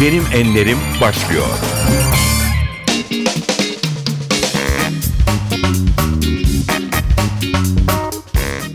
Benim 0.00 0.24
Enlerim 0.34 0.78
başlıyor. 1.00 1.46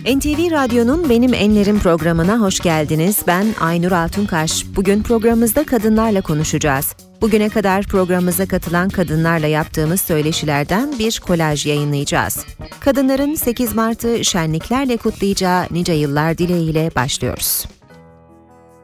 NTV 0.05 0.52
Radyo'nun 0.52 1.09
Benim 1.09 1.34
Enlerim 1.34 1.80
programına 1.80 2.40
hoş 2.40 2.59
geldiniz. 2.59 3.18
Ben 3.28 3.46
Aynur 3.59 3.91
Altunkaş. 3.91 4.66
Bugün 4.76 5.04
programımızda 5.04 5.66
kadınlarla 5.66 6.22
konuşacağız. 6.22 6.96
Bugüne 7.22 7.50
kadar 7.50 7.84
programımıza 7.84 8.46
katılan 8.46 8.90
kadınlarla 8.90 9.48
yaptığımız 9.48 10.02
söyleşilerden 10.02 11.00
bir 11.00 11.21
kolaj 11.26 11.66
yayınlayacağız. 11.66 12.46
Kadınların 12.80 13.36
8 13.36 13.76
Mart'ı 13.76 14.26
şenliklerle 14.26 14.98
kutlayacağı 14.98 15.66
nice 15.71 15.94
yıllar 15.94 16.38
dileğiyle 16.38 16.91
başlıyoruz. 16.96 17.66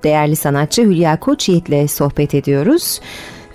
Değerli 0.03 0.35
sanatçı 0.35 0.81
Hülya 0.81 1.20
Koçyiğit 1.20 1.70
ile 1.70 1.88
sohbet 1.88 2.35
ediyoruz. 2.35 3.02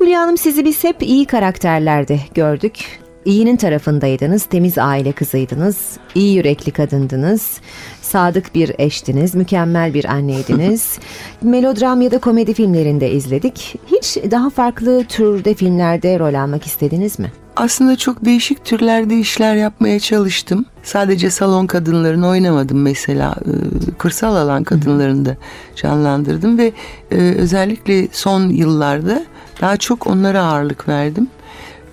Hülya 0.01 0.21
Hanım 0.21 0.37
sizi 0.37 0.65
biz 0.65 0.85
hep 0.85 1.03
iyi 1.03 1.25
karakterlerde 1.25 2.19
gördük. 2.35 3.04
İyinin 3.25 3.57
tarafındaydınız, 3.57 4.45
temiz 4.45 4.79
aile 4.79 5.13
kızıydınız, 5.13 5.77
iyi 6.15 6.37
yürekli 6.37 6.73
kadındınız, 6.73 7.61
sadık 8.03 8.55
bir 8.55 8.73
eştiniz, 8.79 9.35
mükemmel 9.35 9.95
bir 9.95 10.05
anneydiniz. 10.05 10.99
Melodram 11.43 12.01
ya 12.03 12.11
da 12.11 12.19
komedi 12.19 12.55
filmlerinde 12.55 13.11
izledik. 13.11 13.75
Hiç 13.87 14.17
daha 14.31 14.51
farklı 14.51 15.05
türde 15.05 15.55
filmlerde 15.55 16.19
rol 16.19 16.35
almak 16.35 16.67
istediniz 16.67 17.19
mi? 17.19 17.33
Aslında 17.57 17.97
çok 17.97 18.25
değişik 18.25 18.65
türlerde 18.65 19.19
işler 19.19 19.57
yapmaya 19.57 20.01
çalıştım. 20.01 20.65
Sadece 20.83 21.31
salon 21.31 21.67
kadınlarını 21.67 22.29
oynamadım 22.29 22.83
mesela. 22.83 23.35
Ee, 23.47 23.91
kırsal 23.99 24.37
alan 24.37 24.65
kadınlarını 24.65 25.25
da 25.25 25.37
canlandırdım 25.77 26.59
ve 26.59 26.73
e, 27.11 27.17
özellikle 27.17 28.09
son 28.13 28.49
yıllarda 28.49 29.25
daha 29.61 29.77
çok 29.77 30.07
onlara 30.07 30.43
ağırlık 30.43 30.89
verdim. 30.89 31.29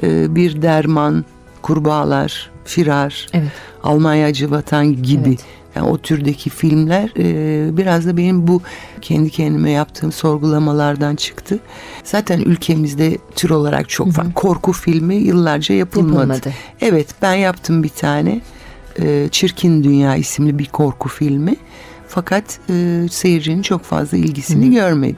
Ee, 0.04 0.36
bir 0.36 0.62
derman, 0.62 1.26
kurbağalar, 1.62 2.52
firar, 2.66 3.28
Evet. 3.34 3.52
Almanya 3.84 4.28
Acı 4.28 4.52
Vatan 4.52 5.04
gibi 5.04 5.30
Evet. 5.30 5.40
yani 5.76 5.88
o 5.88 5.98
türdeki 5.98 6.50
filmler 6.50 7.10
e, 7.18 7.78
biraz 7.78 8.06
da 8.06 8.18
benim 8.18 8.48
bu 8.48 8.62
kendi 9.02 9.30
kendime 9.30 9.72
yaptığım 9.72 10.12
sorgulamalardan 10.12 11.16
çıktı. 11.16 11.60
Zaten 12.04 12.40
ülkemizde 12.40 13.18
tür 13.36 13.50
olarak 13.50 13.90
çok 13.90 14.18
var. 14.18 14.34
Korku 14.36 14.72
filmi 14.72 15.16
yıllarca 15.16 15.76
yapılmadı. 15.76 16.16
Yapılmadı. 16.18 16.54
Evet 16.82 17.08
ben 17.22 17.34
yaptım 17.34 17.84
bir 17.84 17.90
tane 17.90 18.42
e, 19.00 19.28
Çirkin 19.32 19.84
Dünya 19.84 20.16
isimli 20.16 20.60
bir 20.60 20.66
korku 20.66 21.10
filmi. 21.10 21.56
Fakat 22.08 22.60
e, 22.70 23.06
seyircinin 23.12 23.62
çok 23.62 23.84
fazla 23.84 24.18
ilgisini 24.18 24.72
görmedi. 24.72 25.18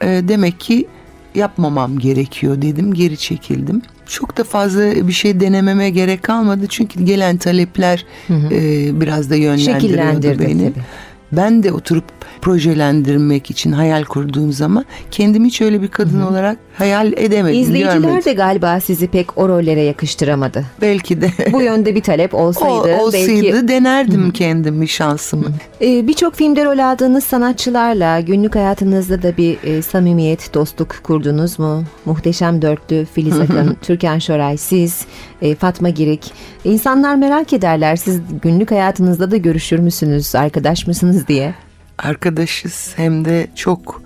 E, 0.00 0.06
demek 0.28 0.60
ki 0.60 0.86
yapmamam 1.34 1.98
gerekiyor 1.98 2.62
dedim 2.62 2.94
geri 2.94 3.16
çekildim. 3.16 3.82
Çok 4.06 4.36
da 4.36 4.44
fazla 4.44 5.08
bir 5.08 5.12
şey 5.12 5.40
denememe 5.40 5.90
gerek 5.90 6.22
kalmadı 6.22 6.66
çünkü 6.68 7.04
gelen 7.04 7.36
talepler 7.36 8.06
e, 8.30 9.00
biraz 9.00 9.30
da 9.30 9.34
yönlendiriyordu 9.34 10.38
beni. 10.38 10.72
tabii. 10.72 10.84
Ben 11.32 11.62
de 11.62 11.72
oturup 11.72 12.04
projelendirmek 12.40 13.50
için 13.50 13.72
hayal 13.72 14.04
kurduğum 14.04 14.52
zaman 14.52 14.84
kendimi 15.10 15.46
hiç 15.46 15.60
öyle 15.60 15.82
bir 15.82 15.88
kadın 15.88 16.22
olarak 16.22 16.58
hayal 16.78 17.12
edemedim, 17.12 17.60
İzleyiciler 17.60 17.94
görmedim. 17.94 18.24
de 18.24 18.32
galiba 18.32 18.80
sizi 18.80 19.06
pek 19.06 19.38
o 19.38 19.48
rollere 19.48 19.82
yakıştıramadı. 19.82 20.64
Belki 20.80 21.20
de 21.20 21.30
Bu 21.52 21.62
yönde 21.62 21.94
bir 21.94 22.02
talep 22.02 22.34
o 22.34 22.38
olsaydı, 22.38 22.96
olsaydı 22.96 23.28
belki 23.28 23.68
denerdim 23.68 24.30
kendimi 24.30 24.88
şansımı. 24.88 25.46
Ee, 25.80 26.06
Birçok 26.08 26.34
filmde 26.34 26.64
rol 26.64 26.78
aldığınız 26.78 27.24
sanatçılarla 27.24 28.20
günlük 28.20 28.54
hayatınızda 28.54 29.22
da 29.22 29.36
bir 29.36 29.58
e, 29.64 29.82
samimiyet, 29.82 30.54
dostluk 30.54 30.94
kurdunuz 31.02 31.58
mu? 31.58 31.84
Muhteşem 32.04 32.62
Dörtlü, 32.62 33.06
Filiz 33.14 33.40
Akın, 33.40 33.76
Türkan 33.82 34.18
Şoray, 34.18 34.56
siz, 34.56 35.06
e, 35.42 35.54
Fatma 35.54 35.88
Girik. 35.88 36.32
İnsanlar 36.64 37.14
merak 37.14 37.52
ederler 37.52 37.96
siz 37.96 38.20
günlük 38.42 38.70
hayatınızda 38.70 39.30
da 39.30 39.36
görüşür 39.36 39.78
müsünüz, 39.78 40.34
arkadaş 40.34 40.86
mısınız 40.86 41.28
diye. 41.28 41.54
Arkadaşız 41.98 42.92
hem 42.96 43.24
de 43.24 43.46
çok 43.54 44.02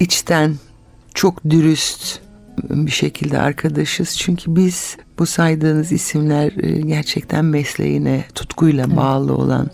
içten, 0.00 0.54
çok 1.14 1.50
dürüst 1.50 2.20
bir 2.70 2.90
şekilde 2.90 3.38
arkadaşız. 3.38 4.16
Çünkü 4.18 4.56
biz 4.56 4.96
bu 5.18 5.26
saydığınız 5.26 5.92
isimler 5.92 6.52
e, 6.64 6.80
gerçekten 6.80 7.44
mesleğine 7.44 8.24
tutkuyla 8.34 8.96
bağlı 8.96 9.34
olan 9.34 9.70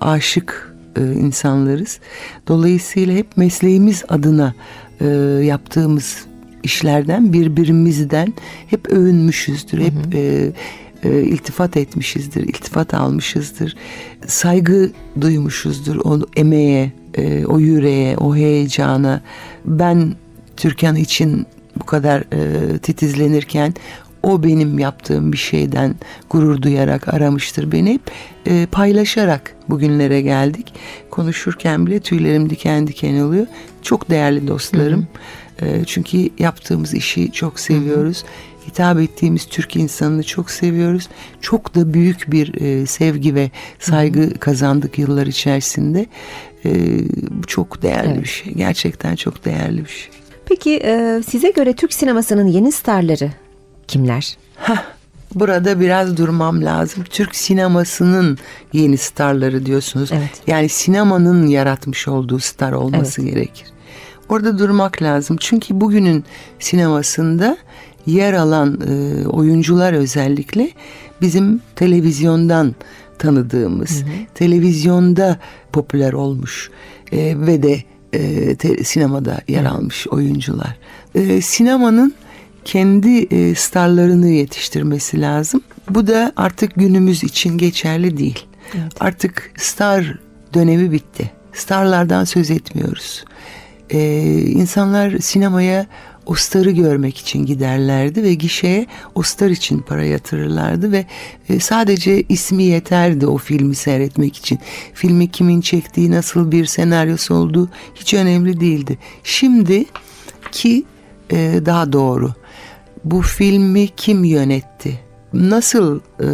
aşık 0.00 0.76
e, 0.96 1.12
insanlarız. 1.12 2.00
Dolayısıyla 2.48 3.14
hep 3.14 3.36
mesleğimiz 3.36 4.04
adına 4.08 4.54
e, 5.00 5.06
yaptığımız 5.44 6.24
işlerden 6.62 7.32
birbirimizden 7.32 8.34
hep 8.66 8.88
övünmüşüzdür. 8.88 9.78
Hep 9.78 10.14
e, 10.14 10.52
e, 11.04 11.22
iltifat 11.22 11.76
etmişizdir, 11.76 12.42
iltifat 12.42 12.94
almışızdır. 12.94 13.76
Saygı 14.26 14.90
duymuşuzdur 15.20 15.96
o 16.04 16.20
emeğe, 16.36 16.92
e, 17.14 17.44
o 17.46 17.58
yüreğe, 17.58 18.16
o 18.16 18.36
heyecana. 18.36 19.22
Ben 19.64 20.14
Türkan 20.56 20.96
için 20.96 21.46
bu 21.80 21.84
kadar 21.86 22.20
e, 22.20 22.78
titizlenirken 22.78 23.74
o 24.22 24.42
benim 24.42 24.78
yaptığım 24.78 25.32
bir 25.32 25.38
şeyden 25.38 25.94
gurur 26.30 26.62
duyarak 26.62 27.14
aramıştır 27.14 27.72
beni 27.72 27.92
hep 27.92 28.02
e, 28.46 28.66
paylaşarak 28.72 29.56
bugünlere 29.68 30.20
geldik. 30.20 30.74
Konuşurken 31.10 31.86
bile 31.86 32.00
tüylerim 32.00 32.50
diken 32.50 32.86
diken 32.86 33.20
oluyor. 33.20 33.46
Çok 33.82 34.10
değerli 34.10 34.48
dostlarım. 34.48 35.08
E, 35.62 35.84
çünkü 35.86 36.28
yaptığımız 36.38 36.94
işi 36.94 37.32
çok 37.32 37.60
seviyoruz. 37.60 38.24
Hitap 38.70 39.00
ettiğimiz 39.00 39.44
Türk 39.46 39.76
insanını 39.76 40.22
çok 40.22 40.50
seviyoruz. 40.50 41.08
Çok 41.40 41.74
da 41.74 41.94
büyük 41.94 42.32
bir 42.32 42.60
e, 42.60 42.86
sevgi 42.86 43.34
ve 43.34 43.50
saygı 43.78 44.34
kazandık 44.34 44.98
yıllar 44.98 45.26
içerisinde. 45.26 46.06
E, 46.64 46.70
bu 47.30 47.46
çok 47.46 47.82
değerli 47.82 48.08
Evet. 48.08 48.22
bir 48.22 48.28
şey. 48.28 48.52
Gerçekten 48.54 49.16
çok 49.16 49.44
değerli 49.44 49.84
bir 49.84 49.90
şey. 49.90 50.10
Peki 50.46 50.80
e, 50.84 51.22
size 51.28 51.50
göre 51.50 51.72
Türk 51.72 51.92
sinemasının 51.92 52.46
yeni 52.46 52.72
starları 52.72 53.30
kimler? 53.88 54.36
Burada 55.34 55.80
biraz 55.80 56.16
durmam 56.16 56.64
lazım. 56.64 57.04
Türk 57.10 57.36
sinemasının 57.36 58.38
yeni 58.72 58.96
starları 58.96 59.66
diyorsunuz. 59.66 60.10
Evet. 60.12 60.30
Yani 60.46 60.68
sinemanın 60.68 61.46
yaratmış 61.46 62.08
olduğu 62.08 62.38
star 62.38 62.72
olması 62.72 63.22
gerekir. 63.22 63.66
Orada 64.28 64.58
durmak 64.58 65.02
lazım. 65.02 65.36
Çünkü 65.40 65.80
bugünün 65.80 66.24
sinemasında 66.58 67.56
yer 68.06 68.32
alan 68.32 68.80
e, 68.88 69.26
oyuncular 69.26 69.92
özellikle 69.92 70.70
bizim 71.20 71.60
televizyondan 71.76 72.74
tanıdığımız, 73.18 74.04
televizyonda 74.34 75.38
popüler 75.72 76.12
olmuş 76.12 76.70
e, 77.12 77.34
ve 77.38 77.62
de 77.62 77.82
e, 78.12 78.54
te- 78.54 78.84
sinemada 78.84 79.40
yer 79.48 79.64
almış 79.64 80.08
oyuncular. 80.08 80.78
E, 81.14 81.40
sinemanın 81.40 82.14
kendi 82.64 83.18
e, 83.18 83.54
starlarını 83.54 84.28
yetiştirmesi 84.28 85.20
lazım. 85.20 85.60
Bu 85.90 86.06
da 86.06 86.32
artık 86.36 86.74
günümüz 86.74 87.24
için 87.24 87.58
geçerli 87.58 88.16
değil. 88.18 88.46
Artık 89.00 89.52
star 89.56 90.18
dönemi 90.54 90.92
bitti. 90.92 91.30
Starlardan 91.52 92.24
söz 92.24 92.50
etmiyoruz. 92.50 93.24
E, 93.90 94.00
insanlar 94.38 95.18
sinemaya 95.18 95.86
o 96.30 96.34
starı 96.34 96.70
görmek 96.70 97.18
için 97.18 97.46
giderlerdi 97.46 98.22
ve 98.22 98.34
gişeye 98.34 98.86
o 99.14 99.22
star 99.22 99.50
için 99.50 99.78
para 99.78 100.04
yatırırlardı 100.04 100.92
ve 100.92 101.06
e, 101.48 101.60
sadece 101.60 102.22
ismi 102.22 102.62
yeterdi 102.62 103.26
o 103.26 103.38
filmi 103.38 103.74
seyretmek 103.74 104.36
için. 104.36 104.58
Filmi 104.94 105.30
kimin 105.30 105.60
çektiği, 105.60 106.10
nasıl 106.10 106.52
bir 106.52 106.66
senaryosu 106.66 107.34
olduğu 107.34 107.68
hiç 107.94 108.14
önemli 108.14 108.60
değildi. 108.60 108.98
Şimdi 109.24 109.84
ki 110.52 110.84
e, 111.30 111.60
daha 111.66 111.92
doğru 111.92 112.32
bu 113.04 113.22
filmi 113.22 113.88
kim 113.88 114.24
yönetti? 114.24 115.00
Nasıl 115.32 116.00
e, 116.20 116.28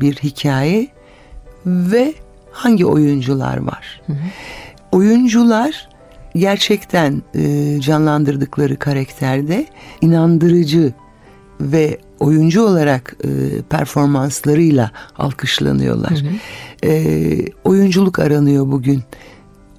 bir 0.00 0.14
hikaye 0.14 0.88
ve 1.66 2.14
hangi 2.52 2.86
oyuncular 2.86 3.56
var? 3.56 4.02
Oyuncular 4.92 5.88
gerçekten 6.36 7.22
e, 7.34 7.76
canlandırdıkları 7.80 8.76
karakterde 8.76 9.66
inandırıcı 10.00 10.92
ve 11.60 11.98
oyuncu 12.20 12.62
olarak 12.62 13.16
e, 13.24 13.28
performanslarıyla 13.62 14.90
alkışlanıyorlar. 15.18 16.22
E, 16.84 17.38
oyunculuk 17.64 18.18
aranıyor 18.18 18.66
bugün. 18.66 19.02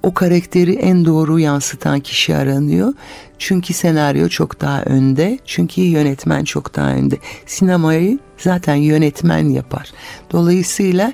O 0.02 0.14
karakteri 0.14 0.74
en 0.74 1.04
doğru 1.04 1.38
yansıtan 1.38 2.00
kişi 2.00 2.36
aranıyor. 2.36 2.92
Çünkü 3.38 3.74
senaryo 3.74 4.28
çok 4.28 4.60
daha 4.60 4.82
önde. 4.82 5.38
Çünkü 5.44 5.80
yönetmen 5.80 6.44
çok 6.44 6.76
daha 6.76 6.90
önde. 6.90 7.16
Sinemayı 7.46 8.18
zaten 8.38 8.74
yönetmen 8.74 9.48
yapar. 9.48 9.92
Dolayısıyla 10.32 11.12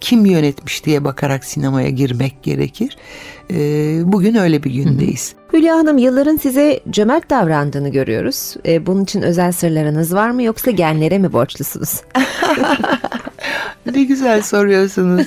kim 0.00 0.26
yönetmiş 0.26 0.84
diye 0.84 1.04
bakarak 1.04 1.44
sinemaya 1.44 1.88
girmek 1.88 2.42
gerekir. 2.42 2.96
Ee, 3.50 4.00
bugün 4.04 4.34
öyle 4.34 4.62
bir 4.62 4.70
gündeyiz. 4.70 5.34
Hülya 5.52 5.76
Hanım 5.76 5.98
yılların 5.98 6.36
size 6.36 6.80
cömert 6.90 7.30
davrandığını 7.30 7.88
görüyoruz. 7.88 8.54
E, 8.66 8.86
bunun 8.86 9.04
için 9.04 9.22
özel 9.22 9.52
sırlarınız 9.52 10.14
var 10.14 10.30
mı 10.30 10.42
yoksa 10.42 10.70
genlere 10.70 11.18
mi 11.18 11.32
borçlusunuz? 11.32 12.00
Ne 13.94 14.04
güzel 14.04 14.42
soruyorsunuz. 14.42 15.26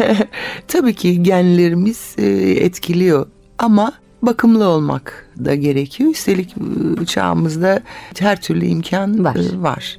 Tabii 0.68 0.94
ki 0.94 1.22
genlerimiz 1.22 2.14
e, 2.18 2.26
etkiliyor 2.50 3.26
ama 3.58 3.92
bakımlı 4.22 4.68
olmak 4.68 5.28
da 5.44 5.54
gerekiyor. 5.54 6.10
Üstelik 6.10 6.54
e, 7.02 7.06
çağımızda 7.06 7.80
her 8.18 8.40
türlü 8.40 8.66
imkan 8.66 9.24
Var. 9.24 9.36
e, 9.36 9.62
var. 9.62 9.98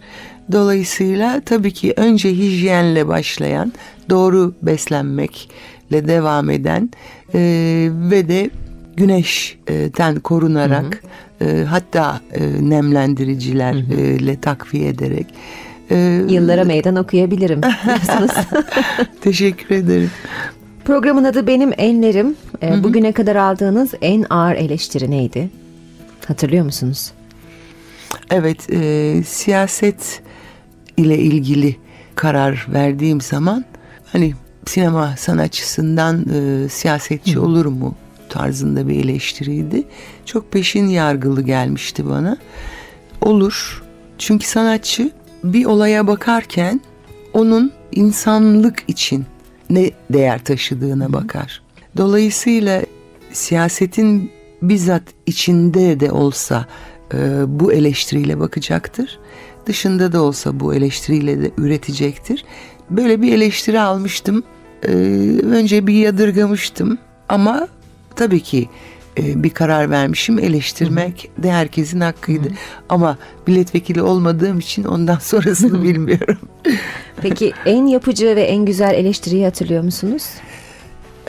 Dolayısıyla 0.52 1.42
tabii 1.46 1.72
ki 1.74 1.94
önce 1.98 2.30
hijyenle 2.30 3.08
başlayan, 3.08 3.74
doğru 4.10 4.54
beslenmekle 4.62 6.08
devam 6.08 6.50
eden 6.50 6.90
e, 7.34 7.40
ve 7.92 8.28
de 8.28 8.50
güneşten 8.98 10.20
korunarak 10.20 11.04
e, 11.42 11.64
hatta 11.70 12.22
e, 12.34 12.70
nemlendiricilerle 12.70 14.42
takviye 14.42 14.90
ederek 14.90 15.28
e, 15.92 16.22
Yıllara 16.30 16.64
meydan 16.64 16.96
okuyabilirim 16.96 17.62
diyorsunuz. 17.86 18.32
Teşekkür 19.22 19.76
ederim. 19.76 20.12
Programın 20.86 21.24
adı 21.24 21.48
Benim 21.48 21.72
Enlerim. 21.78 22.36
E, 22.64 22.84
bugüne 22.84 23.12
kadar 23.12 23.36
aldığınız 23.36 23.94
en 24.02 24.26
ağır 24.30 24.56
eleştiri 24.56 25.12
neydi? 25.12 25.50
Hatırlıyor 26.28 26.66
musunuz? 26.66 27.12
Evet, 28.32 28.70
e, 28.70 29.24
siyaset 29.24 30.22
ile 30.98 31.18
ilgili 31.18 31.76
karar 32.16 32.68
verdiğim 32.74 33.22
zaman 33.22 33.66
hani 34.06 34.34
sinema 34.66 35.16
sanatçısından 35.18 36.26
e, 36.34 36.70
siyasetçi 36.70 37.40
olur 37.40 37.66
mu 37.66 37.96
tarzında 38.30 38.88
bir 38.88 39.04
eleştiriydi. 39.04 39.84
Çok 40.26 40.52
peşin 40.52 40.88
yargılı 40.88 41.42
gelmişti 41.42 42.10
bana. 42.10 42.38
Olur. 43.22 43.84
Çünkü 44.18 44.48
sanatçı 44.48 45.12
bir 45.44 45.66
olaya 45.66 46.08
bakarken 46.08 46.82
onun 47.34 47.72
insanlık 47.92 48.84
için 48.88 49.26
ne 49.70 49.92
değer 50.10 50.44
taşıdığına 50.44 51.14
bakar. 51.14 51.62
Dolayısıyla 51.98 52.84
siyasetin 53.32 54.32
bizzat 54.62 55.04
içinde 55.26 56.00
de 56.00 56.12
olsa 56.12 56.66
e, 57.14 57.18
bu 57.48 57.74
eleştiriyle 57.74 58.40
bakacaktır. 58.40 59.20
Dışında 59.66 60.12
da 60.12 60.22
olsa 60.22 60.60
bu 60.60 60.74
eleştiriyle 60.74 61.42
de 61.42 61.52
üretecektir. 61.58 62.46
Böyle 62.90 63.22
bir 63.22 63.34
eleştiri 63.34 63.80
almıştım. 63.80 64.44
E, 64.84 64.92
önce 65.44 65.88
bir 65.88 65.94
yadırgamıştım 65.94 66.98
ama 67.30 67.68
tabii 68.16 68.40
ki 68.40 68.70
e, 69.18 69.44
bir 69.44 69.50
karar 69.50 69.90
vermişim. 69.90 70.40
Eleştirmek 70.40 71.32
de 71.38 71.52
herkesin 71.52 72.00
hakkıydı. 72.02 72.48
Ama 72.90 73.18
milletvekili 73.48 74.02
olmadığım 74.02 74.60
için 74.60 74.84
ondan 74.84 75.18
sonrasını 75.22 75.84
bilmiyorum. 75.84 76.38
Peki 77.22 77.54
en 77.66 77.86
yapıcı 77.86 78.36
ve 78.36 78.42
en 78.44 78.66
güzel 78.66 78.94
eleştiriyi 78.94 79.46
hatırlıyor 79.46 79.84
musunuz? 79.84 80.24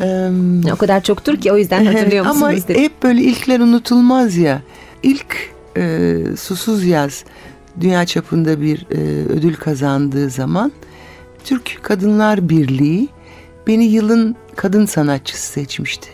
Em, 0.00 0.62
O 0.72 0.76
kadar 0.76 1.02
çoktur 1.02 1.36
ki 1.36 1.52
o 1.52 1.56
yüzden 1.58 1.84
hatırlıyor 1.86 2.24
musunuz? 2.26 2.42
Ama 2.42 2.52
dedim. 2.52 2.82
hep 2.82 3.02
böyle 3.02 3.20
ilkler 3.22 3.60
unutulmaz 3.60 4.36
ya. 4.36 4.62
İlk 5.02 5.36
e, 5.76 6.16
Susuz 6.38 6.84
Yaz 6.84 7.24
dünya 7.80 8.06
çapında 8.06 8.60
bir 8.60 8.86
e, 8.90 8.96
ödül 9.28 9.54
kazandığı 9.54 10.30
zaman 10.30 10.72
Türk 11.44 11.78
Kadınlar 11.82 12.48
Birliği 12.48 13.08
beni 13.66 13.84
yılın 13.84 14.36
kadın 14.56 14.86
sanatçısı 14.86 15.52
seçmişti. 15.52 16.08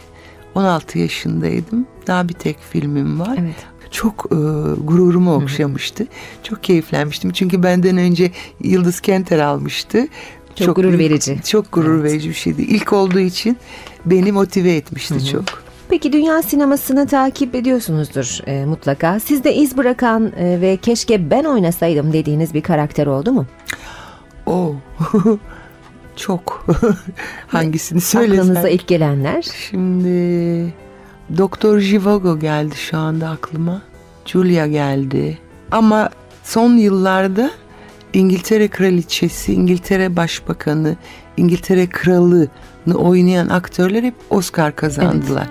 16 0.55 0.99
yaşındaydım. 0.99 1.87
Daha 2.07 2.29
bir 2.29 2.35
tek 2.35 2.57
filmim 2.71 3.21
var. 3.21 3.37
Evet. 3.41 3.55
Çok 3.91 4.27
e, 4.33 4.37
gururumu 4.85 5.35
okşamıştı. 5.35 6.07
Çok 6.43 6.65
keyiflenmiştim. 6.65 7.31
Çünkü 7.33 7.63
benden 7.63 7.97
önce 7.97 8.31
Yıldız 8.61 9.01
Kenter 9.01 9.39
almıştı. 9.39 10.07
Çok 10.55 10.77
gurur 10.77 10.89
büyük- 10.89 11.01
verici. 11.01 11.39
Çok 11.47 11.73
gurur 11.73 12.01
Evet. 12.01 12.13
verici 12.13 12.29
bir 12.29 12.35
şeydi. 12.35 12.63
İlk 12.63 12.93
olduğu 12.93 13.19
için 13.21 13.57
beni 14.07 14.33
motive 14.33 14.73
etmişti 14.77 15.27
çok. 15.27 15.45
Peki 15.88 16.12
dünya 16.12 16.43
sinemasını 16.43 17.06
takip 17.06 17.55
ediyorsunuzdur 17.55 18.38
e, 18.46 18.64
mutlaka. 18.64 19.20
Sizde 19.20 19.55
iz 19.55 19.76
bırakan 19.76 20.32
e, 20.38 20.61
ve 20.61 20.76
keşke 20.76 21.31
ben 21.31 21.44
oynasaydım 21.44 22.12
dediğiniz 22.12 22.55
bir 22.55 22.62
karakter 22.62 23.06
oldu 23.06 23.32
mu? 23.32 23.46
Oo. 24.46 24.75
Çok. 26.17 26.67
Hangisini 27.46 28.00
söylesem? 28.00 28.40
Aklınıza 28.40 28.69
ilk 28.69 28.87
gelenler. 28.87 29.46
Şimdi 29.70 30.75
Doktor 31.38 31.79
Jivago 31.79 32.38
geldi 32.38 32.76
şu 32.76 32.99
anda 32.99 33.29
aklıma. 33.29 33.82
Julia 34.26 34.67
geldi. 34.67 35.38
Ama 35.70 36.11
son 36.44 36.76
yıllarda 36.76 37.50
İngiltere 38.12 38.69
Kraliçesi, 38.69 39.52
İngiltere 39.52 40.17
Başbakanı, 40.17 40.96
İngiltere 41.38 41.87
Kralı'nı 41.87 42.94
oynayan 42.94 43.49
aktörler 43.49 44.02
hep 44.02 44.14
Oscar 44.31 44.76
kazandılar. 44.76 45.46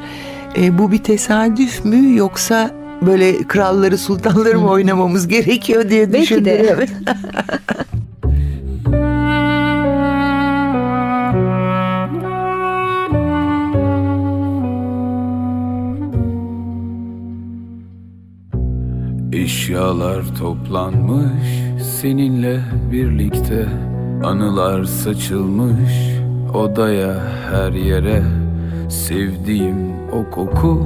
E, 0.58 0.78
bu 0.78 0.92
bir 0.92 0.98
tesadüf 1.04 1.86
mü 1.86 2.16
yoksa 2.18 2.72
böyle 3.06 3.44
kralları, 3.44 3.98
sultanları 3.98 4.60
mı 4.60 4.70
oynamamız 4.70 5.28
gerekiyor 5.28 5.90
diye 5.90 6.14
Belki 6.14 6.22
düşündüm. 6.22 6.46
de. 6.46 6.58
Evet. 6.78 6.90
Eşyalar 19.34 20.36
toplanmış 20.36 21.48
seninle 22.02 22.62
birlikte 22.92 23.68
Anılar 24.24 24.84
saçılmış 24.84 26.20
odaya 26.54 27.16
her 27.52 27.72
yere. 27.72 28.24
Sevdiğim 28.90 29.76
o 30.12 30.30
koku 30.32 30.84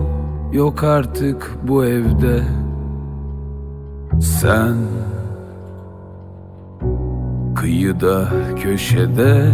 yok 0.54 0.84
artık 0.84 1.56
bu 1.68 1.86
evde. 1.86 2.44
Sen 4.22 4.76
kıyıda 7.56 8.28
köşede 8.64 9.52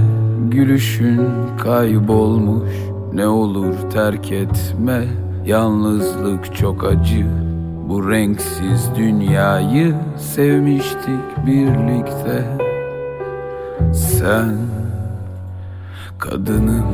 Gülüşün 0.52 1.22
kaybolmuş. 1.64 2.72
Ne 3.14 3.28
olur 3.28 3.74
terk 3.94 4.32
etme 4.32 5.04
Yalnızlık 5.46 6.56
çok 6.56 6.84
acı. 6.84 7.26
Bu 7.90 8.12
renksiz 8.12 8.90
dünyayı 8.96 9.96
sevmiştik 10.18 11.46
birlikte 11.46 12.67
Sen 13.94 14.58
kadınım. 16.20 16.86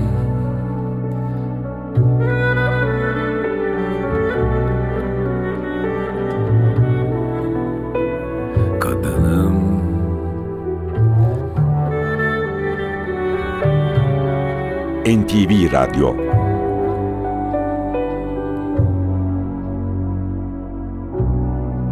Kadınım 8.79 9.63
NTV 15.05 15.71
Radyo. 15.73 16.13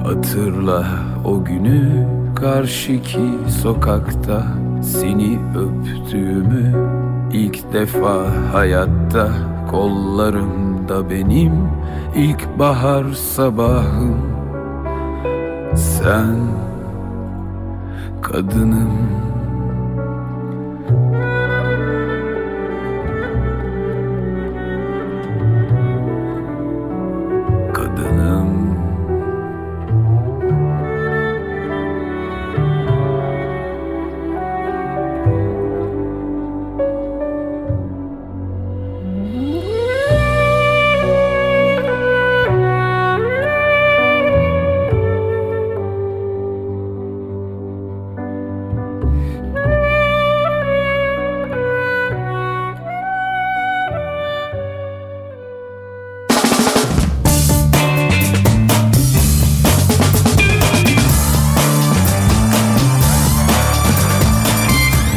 Hatırla 0.04 0.86
o 1.26 1.44
günü 1.44 2.08
karşıki 2.36 3.30
sokakta 3.62 4.71
Seni 4.82 5.40
öptüğümü 5.56 6.74
ilk 7.34 7.74
defa 7.74 8.26
hayatta 8.54 9.52
Kollarımda 9.72 11.10
benim 11.10 11.54
ilk 12.16 12.60
bahar 12.60 13.06
sabahım. 13.14 14.18
Sen 15.76 16.36
kadınım 18.22 18.92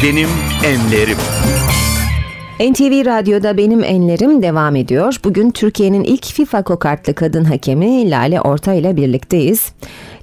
Benim 0.04 0.28
Enlerim. 0.64 1.16
NTV 2.61 3.06
Radyo'da 3.06 3.56
Benim 3.56 3.84
Enlerim 3.84 4.42
devam 4.42 4.76
ediyor. 4.76 5.16
Bugün 5.25 5.50
Türkiye'nin 5.50 6.04
ilk 6.04 6.26
FIFA 6.26 6.62
kokartlı 6.62 7.14
kadın 7.14 7.44
hakemi 7.44 8.11
Lale 8.11 8.40
Orta 8.40 8.75
ile 8.75 8.96
birlikteyiz. 8.96 9.73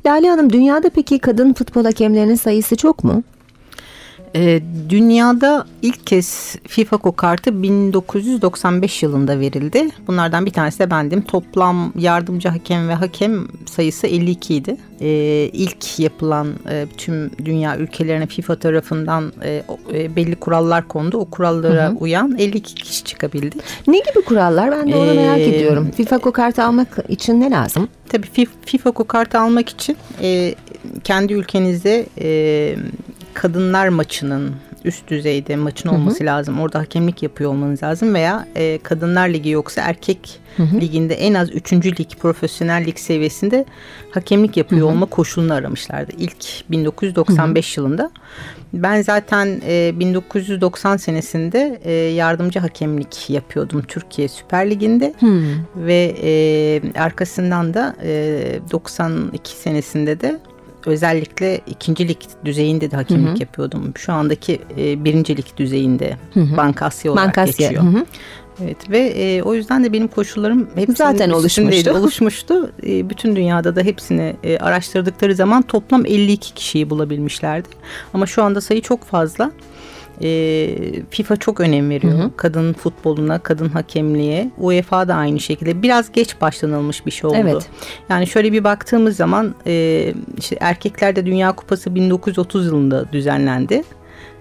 Lale 0.05 0.29
Hanım 0.29 0.53
dünyada 0.53 0.89
peki 0.89 1.19
kadın 1.19 1.53
futbol 1.53 1.83
hakemlerinin 1.83 2.35
sayısı 2.35 2.75
çok 2.75 3.03
mu? 3.03 3.23
E, 4.35 4.61
dünyada 4.89 5.65
ilk 5.81 6.07
kez 6.07 6.55
FIFA 6.67 6.97
kokartı 6.97 7.63
1995 7.63 9.03
yılında 9.03 9.39
verildi. 9.39 9.89
Bunlardan 10.07 10.45
bir 10.45 10.51
tanesi 10.51 10.79
de 10.79 10.91
bendim. 10.91 11.21
Toplam 11.21 11.93
yardımcı 11.97 12.49
hakem 12.49 12.89
ve 12.89 12.93
hakem 12.93 13.47
sayısı 13.65 14.07
52 14.07 14.55
idi. 14.55 14.77
E, 15.01 15.07
ilk 15.53 15.99
yapılan 15.99 16.47
e, 16.69 16.87
tüm 16.97 17.31
dünya 17.45 17.77
ülkelerine 17.77 18.27
FIFA 18.27 18.55
tarafından 18.55 19.33
e, 19.43 19.63
e, 19.93 20.15
belli 20.15 20.35
kurallar 20.35 20.87
kondu. 20.87 21.17
O 21.17 21.25
kurallara 21.25 21.87
hı 21.87 21.91
hı. 21.91 21.97
uyan 21.97 22.37
52 22.37 22.75
kişi 22.75 23.03
çıkabildi. 23.03 23.55
Ne 23.87 23.97
gibi 23.97 24.25
kurallar? 24.25 24.71
Ben 24.71 24.91
de 24.91 24.95
onu 24.95 25.11
ee, 25.11 25.15
merak 25.15 25.39
ediyorum. 25.39 25.91
FIFA 25.95 26.17
kokartı 26.17 26.63
almak 26.63 26.97
için 27.09 27.41
ne 27.41 27.51
lazım? 27.51 27.87
Tabii 28.09 28.27
FIFA 28.65 28.91
kokartı 28.91 29.39
almak 29.39 29.69
için 29.69 29.97
e, 30.21 30.55
kendi 31.03 31.33
ülkenizde 31.33 32.05
e, 32.21 32.75
kadınlar 33.33 33.87
maçının 33.87 34.55
üst 34.85 35.07
düzeyde 35.07 35.55
maçın 35.55 35.89
olması 35.89 36.19
hı 36.19 36.23
hı. 36.23 36.25
lazım. 36.25 36.59
Orada 36.59 36.79
hakemlik 36.79 37.23
yapıyor 37.23 37.49
olmanız 37.49 37.83
lazım 37.83 38.13
veya 38.13 38.47
e, 38.55 38.79
kadınlar 38.83 39.29
ligi 39.29 39.49
yoksa 39.49 39.81
erkek 39.81 40.39
hı 40.57 40.63
hı. 40.63 40.81
liginde 40.81 41.13
en 41.13 41.33
az 41.33 41.51
3. 41.51 41.73
lig 41.73 42.09
profesyonel 42.19 42.85
lig 42.85 42.97
seviyesinde 42.97 43.65
hakemlik 44.11 44.57
yapıyor 44.57 44.81
hı 44.81 44.85
hı. 44.85 44.91
olma 44.91 45.05
koşulunu 45.05 45.53
aramışlardı. 45.53 46.11
İlk 46.17 46.71
1995 46.71 47.77
hı 47.77 47.81
hı. 47.81 47.85
yılında. 47.85 48.11
Ben 48.73 49.01
zaten 49.01 49.61
e, 49.67 49.99
1990 49.99 50.97
senesinde 50.97 51.79
e, 51.83 51.91
yardımcı 51.93 52.59
hakemlik 52.59 53.29
yapıyordum 53.29 53.81
Türkiye 53.81 54.27
Süper 54.27 54.69
Ligi'nde 54.69 55.13
hı. 55.19 55.41
ve 55.75 56.15
e, 56.23 56.99
arkasından 56.99 57.73
da 57.73 57.95
e, 58.03 58.59
92 58.71 59.51
senesinde 59.51 60.21
de 60.21 60.39
özellikle 60.85 61.61
ikincilik 61.67 62.27
düzeyinde 62.45 62.91
de 62.91 62.95
hakemlik 62.95 63.29
hı 63.29 63.33
hı. 63.33 63.39
yapıyordum. 63.39 63.93
Şu 63.97 64.13
andaki 64.13 64.61
e, 64.77 65.05
birincilik 65.05 65.57
düzeyinde 65.57 66.17
hı 66.33 66.39
hı. 66.39 66.57
Bankasya 66.57 67.11
olarak 67.11 67.27
Bankasya. 67.27 67.67
geçiyor. 67.67 67.83
Hı 67.83 67.97
hı. 67.97 68.05
Evet 68.63 68.89
ve 68.89 68.99
e, 68.99 69.41
o 69.41 69.53
yüzden 69.53 69.83
de 69.83 69.93
benim 69.93 70.07
koşullarım 70.07 70.69
hep 70.75 70.89
zaten 70.97 71.29
oluşmuştu. 71.29 71.91
oluşmuştu. 71.97 72.71
E, 72.87 73.09
bütün 73.09 73.35
dünyada 73.35 73.75
da 73.75 73.81
hepsini 73.81 74.35
e, 74.43 74.57
araştırdıkları 74.57 75.35
zaman 75.35 75.61
toplam 75.61 76.05
52 76.05 76.53
kişiyi 76.53 76.89
bulabilmişlerdi. 76.89 77.67
Ama 78.13 78.25
şu 78.25 78.43
anda 78.43 78.61
sayı 78.61 78.81
çok 78.81 79.03
fazla 79.03 79.51
e, 80.23 81.03
FIFA 81.09 81.35
çok 81.35 81.59
önem 81.59 81.89
veriyor. 81.89 82.13
Hı 82.13 82.23
hı. 82.23 82.31
Kadın 82.37 82.73
futboluna, 82.73 83.39
kadın 83.39 83.69
hakemliğe. 83.69 84.51
UEFA 84.57 85.07
da 85.07 85.15
aynı 85.15 85.39
şekilde. 85.39 85.81
Biraz 85.81 86.11
geç 86.11 86.41
başlanılmış 86.41 87.05
bir 87.05 87.11
şey 87.11 87.29
oldu. 87.29 87.37
Evet. 87.39 87.69
Yani 88.09 88.27
şöyle 88.27 88.51
bir 88.51 88.63
baktığımız 88.63 89.15
zaman 89.15 89.55
e, 89.67 90.13
işte 90.37 90.57
erkeklerde 90.59 91.25
Dünya 91.25 91.51
Kupası 91.51 91.95
1930 91.95 92.65
yılında 92.65 93.11
düzenlendi 93.11 93.83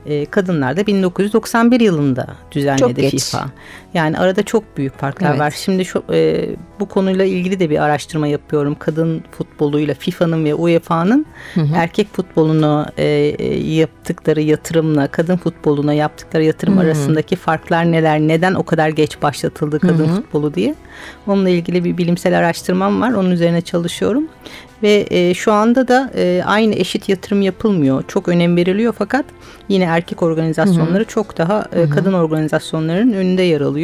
e, 0.06 0.26
kadınlar 0.26 0.76
da 0.76 0.86
1991 0.86 1.80
yılında 1.80 2.26
düzenledi 2.52 2.80
çok 2.80 2.96
geç. 2.96 3.24
FIFA. 3.24 3.50
Yani 3.94 4.18
arada 4.18 4.42
çok 4.42 4.76
büyük 4.76 4.98
farklar 4.98 5.30
evet. 5.30 5.40
var. 5.40 5.54
Şimdi 5.56 5.84
şu, 5.84 6.02
e, 6.12 6.48
bu 6.80 6.88
konuyla 6.88 7.24
ilgili 7.24 7.60
de 7.60 7.70
bir 7.70 7.82
araştırma 7.82 8.26
yapıyorum. 8.26 8.76
Kadın 8.78 9.24
futboluyla 9.30 9.94
FIFA'nın 9.94 10.44
ve 10.44 10.54
UEFA'nın 10.54 11.26
erkek 11.74 12.14
futbolunu 12.14 12.86
e, 12.98 13.04
yaptıkları 13.74 14.40
yatırımla 14.40 15.06
kadın 15.06 15.36
futboluna 15.36 15.92
yaptıkları 15.92 16.44
yatırım 16.44 16.74
hı 16.74 16.80
hı. 16.80 16.84
arasındaki 16.84 17.36
farklar 17.36 17.92
neler? 17.92 18.20
Neden 18.20 18.54
o 18.54 18.62
kadar 18.62 18.88
geç 18.88 19.22
başlatıldı 19.22 19.78
kadın 19.78 20.08
hı 20.08 20.12
hı. 20.12 20.14
futbolu 20.14 20.54
diye. 20.54 20.74
Onunla 21.26 21.48
ilgili 21.48 21.84
bir 21.84 21.98
bilimsel 21.98 22.38
araştırmam 22.38 23.00
var. 23.00 23.12
Onun 23.12 23.30
üzerine 23.30 23.60
çalışıyorum. 23.60 24.28
Ve 24.82 25.06
e, 25.10 25.34
şu 25.34 25.52
anda 25.52 25.88
da 25.88 26.10
e, 26.14 26.42
aynı 26.46 26.74
eşit 26.74 27.08
yatırım 27.08 27.42
yapılmıyor. 27.42 28.04
Çok 28.08 28.28
önem 28.28 28.56
veriliyor 28.56 28.94
fakat 28.98 29.24
yine 29.68 29.84
erkek 29.84 30.22
organizasyonları 30.22 30.98
hı 30.98 31.04
hı. 31.04 31.08
çok 31.08 31.38
daha 31.38 31.66
e, 31.72 31.90
kadın 31.90 32.12
organizasyonların 32.12 33.12
önünde 33.12 33.42
yer 33.42 33.60
alıyor. 33.60 33.79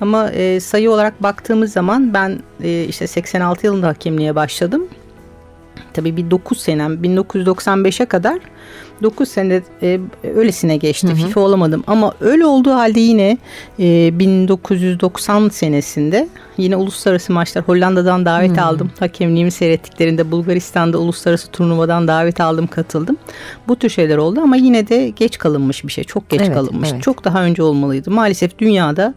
Ama 0.00 0.30
e, 0.30 0.60
sayı 0.60 0.90
olarak 0.90 1.22
baktığımız 1.22 1.72
zaman 1.72 2.14
ben 2.14 2.38
e, 2.62 2.84
işte 2.84 3.06
86 3.06 3.66
yılında 3.66 3.88
hakemliğe 3.88 4.34
başladım. 4.34 4.88
Tabii 5.94 6.16
bir 6.16 6.30
9 6.30 6.60
senem 6.60 6.94
1995'e 6.94 8.06
kadar 8.06 8.38
9 9.02 9.28
sene 9.28 9.62
e, 9.82 10.00
öylesine 10.34 10.76
geçti. 10.76 11.06
Hı 11.08 11.12
hı. 11.12 11.16
FIFA 11.16 11.40
olamadım 11.40 11.84
ama 11.86 12.14
öyle 12.20 12.46
olduğu 12.46 12.72
halde 12.72 13.00
yine 13.00 13.38
e, 13.78 14.18
1990 14.18 15.48
senesinde 15.48 16.28
yine 16.58 16.76
uluslararası 16.76 17.32
maçlar 17.32 17.64
Hollanda'dan 17.68 18.24
davet 18.24 18.56
hı. 18.56 18.62
aldım. 18.62 18.90
Hakemliğimi 18.98 19.50
seyrettiklerinde 19.50 20.30
Bulgaristan'da 20.30 20.98
uluslararası 20.98 21.50
turnuvadan 21.50 22.08
davet 22.08 22.40
aldım, 22.40 22.66
katıldım. 22.66 23.16
Bu 23.68 23.76
tür 23.76 23.88
şeyler 23.88 24.16
oldu 24.16 24.40
ama 24.40 24.56
yine 24.56 24.88
de 24.88 25.08
geç 25.08 25.38
kalınmış 25.38 25.84
bir 25.84 25.92
şey. 25.92 26.04
Çok 26.04 26.28
geç 26.30 26.40
evet, 26.40 26.54
kalınmış. 26.54 26.88
Evet. 26.92 27.02
Çok 27.02 27.24
daha 27.24 27.42
önce 27.42 27.62
olmalıydı. 27.62 28.10
Maalesef 28.10 28.58
dünyada 28.58 29.14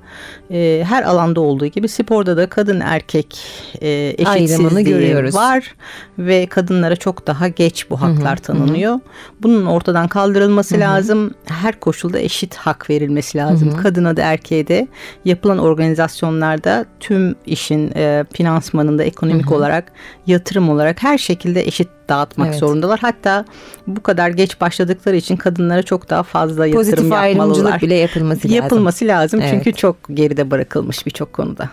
e, 0.52 0.84
her 0.88 1.04
alanda 1.04 1.42
olduğu 1.42 1.66
gibi 1.66 1.88
sporda 1.88 2.38
da 2.38 2.50
kadın 2.50 2.80
erkek 2.80 3.38
e, 3.82 4.16
eşitsizliği 4.18 5.34
var 5.34 5.76
ve 6.20 6.46
kadınlara 6.64 6.96
çok 6.96 7.28
daha 7.28 7.48
geç 7.48 7.90
bu 7.90 8.02
haklar 8.02 8.38
tanınıyor. 8.38 9.00
Bunun 9.42 9.66
ortadan 9.66 10.08
kaldırılması 10.08 10.80
lazım. 10.80 11.34
Her 11.46 11.80
koşulda 11.80 12.20
eşit 12.20 12.56
hak 12.56 12.90
verilmesi 12.90 13.38
lazım. 13.38 13.78
Kadına 13.78 14.18
da 14.18 14.22
erkeğe 14.22 14.68
de 14.68 14.88
yapılan 15.26 15.58
organizasyonlarda 15.58 16.86
tüm 17.00 17.36
işin 17.46 17.92
e, 17.96 18.26
finansmanında 18.34 19.04
ekonomik 19.04 19.52
olarak, 19.52 19.92
yatırım 20.28 20.70
olarak 20.70 21.04
her 21.04 21.18
şekilde 21.18 21.68
eşit 21.68 21.88
dağıtmak 22.10 22.48
evet. 22.48 22.60
zorundalar. 22.60 23.00
Hatta 23.00 23.46
bu 23.88 24.04
kadar 24.04 24.30
geç 24.30 24.62
başladıkları 24.62 25.16
için 25.16 25.36
kadınlara 25.38 25.84
çok 25.84 26.10
daha 26.10 26.24
fazla 26.24 26.66
yatırım 26.66 26.84
Pozitif 26.84 27.04
yapmalılar. 27.04 27.48
Pozitif 27.48 27.66
ayrımcılık 27.68 27.82
bile 27.82 27.96
yapılması 27.96 28.48
lazım. 28.48 28.56
Yapılması 28.56 29.06
lazım 29.06 29.40
evet. 29.42 29.52
çünkü 29.54 29.74
çok 29.74 29.96
geride 30.14 30.52
bırakılmış 30.52 31.06
birçok 31.06 31.34
konuda. 31.34 31.70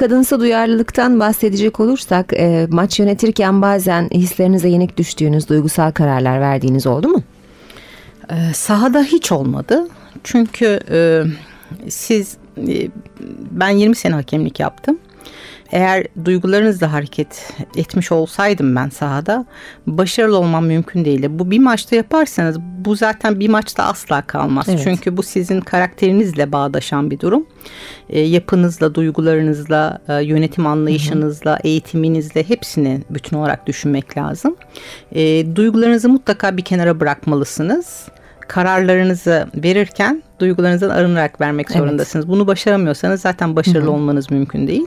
Kadınsa 0.00 0.40
duyarlılıktan 0.40 1.20
bahsedecek 1.20 1.80
olursak 1.80 2.32
e, 2.32 2.66
maç 2.70 2.98
yönetirken 2.98 3.62
bazen 3.62 4.08
hislerinize 4.14 4.68
yenik 4.68 4.96
düştüğünüz 4.96 5.48
duygusal 5.48 5.90
kararlar 5.90 6.40
verdiğiniz 6.40 6.86
oldu 6.86 7.08
mu? 7.08 7.22
E, 8.30 8.54
sahada 8.54 9.02
hiç 9.02 9.32
olmadı. 9.32 9.88
Çünkü 10.24 10.80
e, 10.90 11.22
siz 11.88 12.36
e, 12.68 12.88
ben 13.50 13.68
20 13.68 13.96
sene 13.96 14.14
hakemlik 14.14 14.60
yaptım 14.60 14.98
eğer 15.72 16.06
duygularınızla 16.24 16.92
hareket 16.92 17.52
etmiş 17.76 18.12
olsaydım 18.12 18.76
ben 18.76 18.88
sahada 18.88 19.46
başarılı 19.86 20.38
olmam 20.38 20.66
mümkün 20.66 21.04
değildi. 21.04 21.38
Bu 21.38 21.50
bir 21.50 21.58
maçta 21.58 21.96
yaparsanız 21.96 22.60
bu 22.60 22.96
zaten 22.96 23.40
bir 23.40 23.48
maçta 23.48 23.84
asla 23.84 24.22
kalmaz. 24.22 24.66
Evet. 24.68 24.80
Çünkü 24.84 25.16
bu 25.16 25.22
sizin 25.22 25.60
karakterinizle 25.60 26.52
bağdaşan 26.52 27.10
bir 27.10 27.20
durum. 27.20 27.46
E, 28.08 28.20
yapınızla, 28.20 28.94
duygularınızla, 28.94 30.00
e, 30.08 30.24
yönetim 30.24 30.66
anlayışınızla, 30.66 31.50
hı 31.50 31.56
hı. 31.56 31.60
eğitiminizle 31.64 32.48
hepsini 32.48 33.02
bütün 33.10 33.36
olarak 33.36 33.66
düşünmek 33.66 34.16
lazım. 34.16 34.56
E, 35.12 35.56
duygularınızı 35.56 36.08
mutlaka 36.08 36.56
bir 36.56 36.62
kenara 36.62 37.00
bırakmalısınız 37.00 38.08
kararlarınızı 38.50 39.46
verirken 39.54 40.22
duygularınızdan 40.40 40.90
arınarak 40.90 41.40
vermek 41.40 41.70
zorundasınız. 41.70 42.24
Evet. 42.24 42.32
Bunu 42.34 42.46
başaramıyorsanız 42.46 43.20
zaten 43.20 43.56
başarılı 43.56 43.82
Hı-hı. 43.82 43.90
olmanız 43.90 44.30
mümkün 44.30 44.66
değil. 44.68 44.86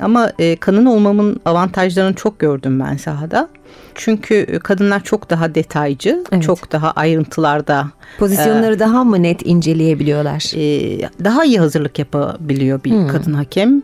Ama 0.00 0.32
e, 0.38 0.56
kadın 0.56 0.86
olmamın 0.86 1.40
avantajlarını 1.44 2.14
çok 2.14 2.38
gördüm 2.38 2.80
ben 2.80 2.96
sahada. 2.96 3.48
Çünkü 3.94 4.34
e, 4.34 4.58
kadınlar 4.58 5.04
çok 5.04 5.30
daha 5.30 5.54
detaycı, 5.54 6.24
evet. 6.32 6.42
çok 6.42 6.72
daha 6.72 6.90
ayrıntılarda. 6.90 7.86
Pozisyonları 8.18 8.74
e, 8.74 8.78
daha 8.78 9.04
mı 9.04 9.22
net 9.22 9.46
inceleyebiliyorlar? 9.46 10.52
E, 10.56 11.08
daha 11.24 11.44
iyi 11.44 11.58
hazırlık 11.58 11.98
yapabiliyor 11.98 12.84
bir 12.84 12.90
hmm. 12.90 13.08
kadın 13.08 13.32
hakem 13.32 13.82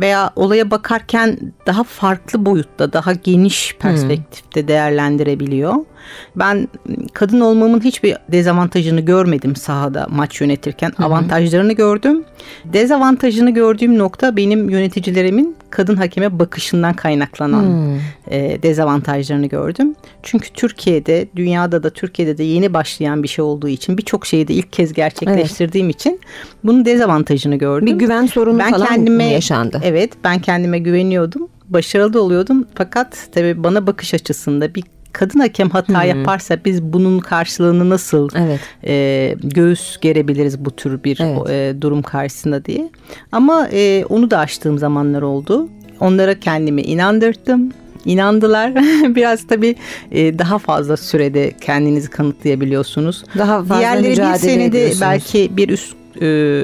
veya 0.00 0.30
olaya 0.36 0.70
bakarken 0.70 1.38
daha 1.66 1.84
farklı 1.84 2.46
boyutta, 2.46 2.92
daha 2.92 3.12
geniş 3.12 3.76
perspektifte 3.80 4.60
hmm. 4.60 4.68
değerlendirebiliyor. 4.68 5.74
Ben 6.36 6.68
kadın 7.12 7.40
olmamın 7.40 7.80
hiçbir 7.80 8.16
dezavantajını 8.28 9.00
görmedim 9.00 9.56
sahada 9.56 10.06
maç 10.10 10.40
yönetirken. 10.40 10.92
Hmm. 10.96 11.04
Avantajlarını 11.04 11.72
gördüm. 11.72 12.24
Dezavantajını 12.64 13.50
gördüğüm 13.50 13.98
nokta 13.98 14.36
benim 14.36 14.70
yöneticilerimin 15.22 15.56
kadın 15.70 15.96
hakeme 15.96 16.38
bakışından 16.38 16.94
kaynaklanan 16.94 17.62
hmm. 17.62 18.00
e, 18.30 18.62
dezavantajlarını 18.62 19.46
gördüm. 19.46 19.94
Çünkü 20.22 20.50
Türkiye'de, 20.52 21.28
dünyada 21.36 21.82
da 21.82 21.90
Türkiye'de 21.90 22.38
de 22.38 22.44
yeni 22.44 22.74
başlayan 22.74 23.22
bir 23.22 23.28
şey 23.28 23.44
olduğu 23.44 23.68
için 23.68 23.98
birçok 23.98 24.26
şeyi 24.26 24.48
de 24.48 24.54
ilk 24.54 24.72
kez 24.72 24.92
gerçekleştirdiğim 24.92 25.86
evet. 25.86 25.94
için 25.94 26.20
bunun 26.64 26.84
dezavantajını 26.84 27.56
gördüm. 27.56 27.86
Bir 27.86 27.92
güven 27.92 28.26
sorunu 28.26 28.58
ben 28.58 28.70
falan 28.70 28.86
kendime, 28.86 29.24
yaşandı? 29.24 29.80
Evet, 29.84 30.12
ben 30.24 30.38
kendime 30.38 30.78
güveniyordum. 30.78 31.48
Başarılı 31.68 32.22
oluyordum. 32.22 32.66
Fakat 32.74 33.28
tabii 33.32 33.64
bana 33.64 33.86
bakış 33.86 34.14
açısında 34.14 34.74
bir 34.74 34.84
kadın 35.12 35.40
hakem 35.40 35.70
hata 35.70 36.04
yaparsa 36.04 36.56
biz 36.64 36.82
bunun 36.82 37.18
karşılığını 37.18 37.90
nasıl 37.90 38.28
Evet. 38.36 38.60
e, 38.86 39.34
göğüs 39.42 39.98
gerebiliriz 40.00 40.64
bu 40.64 40.70
tür 40.70 41.04
bir 41.04 41.18
Evet. 41.22 41.50
e, 41.50 41.80
durum 41.82 42.02
karşısında 42.02 42.64
diye. 42.64 42.90
Ama 43.32 43.68
e, 43.72 44.04
onu 44.08 44.30
da 44.30 44.38
aştığım 44.38 44.78
zamanlar 44.78 45.22
oldu. 45.22 45.68
Onlara 46.00 46.40
kendimi 46.40 46.82
inandırdım. 46.82 47.72
İnandılar. 48.04 48.74
Biraz 49.14 49.46
tabii 49.46 49.74
e, 50.12 50.38
daha 50.38 50.58
fazla 50.58 50.96
sürede 50.96 51.52
kendinizi 51.60 52.10
kanıtlayabiliyorsunuz. 52.10 53.24
Daha 53.38 53.58
fazla 53.58 53.78
Diğerleri 53.78 54.04
bir 54.04 54.08
mücadele 54.10 54.38
senede 54.38 54.64
ediyorsunuz. 54.66 55.00
belki 55.00 55.56
bir 55.56 55.68
üst 55.68 55.94
e, 56.22 56.62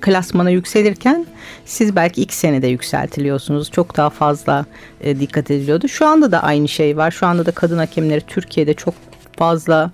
klasmana 0.00 0.50
yükselirken 0.50 1.26
siz 1.68 1.96
belki 1.96 2.22
ilk 2.22 2.34
senede 2.34 2.66
yükseltiliyorsunuz. 2.66 3.70
Çok 3.70 3.96
daha 3.96 4.10
fazla 4.10 4.66
e, 5.00 5.20
dikkat 5.20 5.50
ediliyordu. 5.50 5.88
Şu 5.88 6.06
anda 6.06 6.32
da 6.32 6.42
aynı 6.42 6.68
şey 6.68 6.96
var. 6.96 7.10
Şu 7.10 7.26
anda 7.26 7.46
da 7.46 7.50
kadın 7.50 7.78
hakemleri 7.78 8.20
Türkiye'de 8.20 8.74
çok 8.74 8.94
fazla 9.38 9.90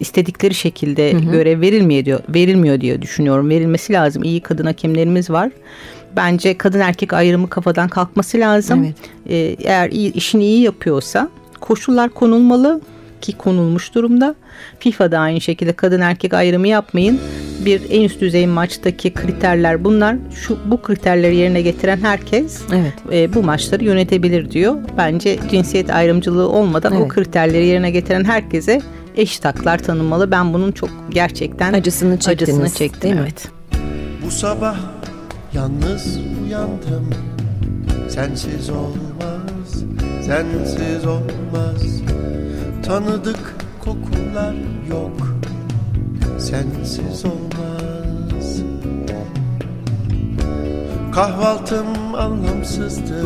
istedikleri 0.00 0.54
şekilde 0.54 1.10
görev 1.10 1.60
verilmiyor 1.60 2.04
diyor, 2.04 2.20
verilmiyor 2.28 2.80
diye 2.80 3.02
düşünüyorum. 3.02 3.50
Verilmesi 3.50 3.92
lazım. 3.92 4.22
İyi 4.22 4.40
kadın 4.40 4.66
hakemlerimiz 4.66 5.30
var. 5.30 5.50
Bence 6.16 6.58
kadın 6.58 6.80
erkek 6.80 7.12
ayrımı 7.12 7.50
kafadan 7.50 7.88
kalkması 7.88 8.38
lazım. 8.38 8.84
Evet. 8.84 8.96
Ee, 9.28 9.66
eğer 9.68 9.90
iyi, 9.90 10.12
işini 10.12 10.44
iyi 10.44 10.62
yapıyorsa 10.62 11.28
koşullar 11.60 12.10
konulmalı 12.10 12.80
ki 13.24 13.32
konulmuş 13.38 13.94
durumda. 13.94 14.34
FIFA'da 14.78 15.18
aynı 15.18 15.40
şekilde 15.40 15.72
kadın 15.72 16.00
erkek 16.00 16.34
ayrımı 16.34 16.68
yapmayın. 16.68 17.20
Bir 17.64 17.82
en 17.90 18.02
üst 18.02 18.20
düzey 18.20 18.46
maçtaki 18.46 19.12
kriterler 19.14 19.84
bunlar. 19.84 20.16
Şu 20.34 20.58
bu 20.66 20.82
kriterleri 20.82 21.36
yerine 21.36 21.62
getiren 21.62 21.96
herkes 22.02 22.60
Evet. 22.74 22.92
e, 23.12 23.34
bu 23.34 23.42
maçları 23.42 23.84
yönetebilir 23.84 24.50
diyor. 24.50 24.74
Bence 24.98 25.38
cinsiyet 25.50 25.90
ayrımcılığı 25.90 26.48
olmadan 26.48 26.92
o 26.92 26.98
Evet. 27.00 27.08
kriterleri 27.08 27.66
yerine 27.66 27.90
getiren 27.90 28.24
herkese 28.24 28.80
eşit 29.16 29.44
haklar 29.44 29.78
tanınmalı. 29.78 30.30
Ben 30.30 30.54
bunun 30.54 30.72
çok 30.72 30.90
gerçekten 31.10 31.72
Acısını 31.72 32.18
çektiniz, 32.18 32.60
acısını 32.60 32.78
çektim. 32.78 33.02
değil 33.02 33.14
mi? 33.14 33.20
Evet. 33.22 33.48
Bu 34.26 34.30
sabah 34.30 34.76
yalnız 35.54 36.18
uyandım 36.46 37.10
Sensiz 38.08 38.70
olmaz, 38.70 39.84
sensiz 40.26 41.06
olmaz 41.06 42.00
Tanıdık 42.86 43.54
kokular 43.84 44.54
yok. 44.90 45.36
Sensiz 46.38 47.24
olmaz. 47.24 48.62
Kahvaltım 51.14 52.14
anlamsızdı 52.14 53.24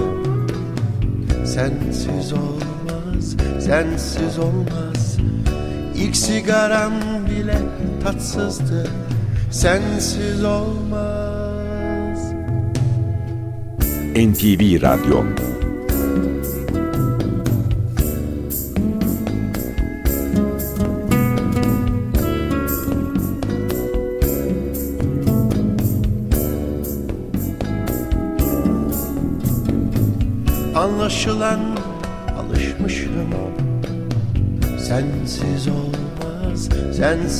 Sensiz 1.44 2.32
olmaz, 2.32 3.36
sensiz 3.60 4.38
olmaz. 4.38 5.16
İlk 5.96 6.16
sigaram 6.16 6.92
bile 7.30 7.58
tatsızdı 8.04 8.88
Sensiz 9.50 10.44
olmaz. 10.44 12.32
NTV 14.16 14.82
Radyo 14.82 15.47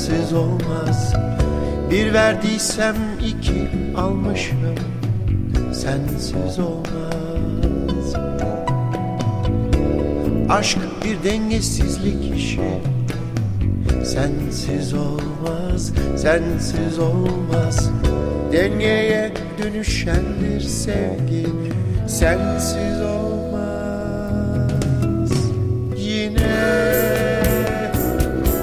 sensiz 0.08 0.32
olmaz. 0.32 1.12
Bir 1.90 2.12
verdiysem 2.12 2.96
iki 3.26 3.68
almışım. 3.96 4.58
Sensiz 5.72 6.58
olmaz. 6.58 8.14
Aşk 10.48 10.78
bir 11.04 11.30
dengesizlik 11.30 12.36
işi. 12.36 12.80
Sensiz 14.04 14.94
olmaz, 14.94 15.92
sensiz 16.16 16.98
olmaz. 16.98 17.90
Dengeye 18.52 19.32
dönüşendir 19.62 20.60
sevgi. 20.60 21.46
Sensiz 22.06 23.00
olmaz 23.00 23.17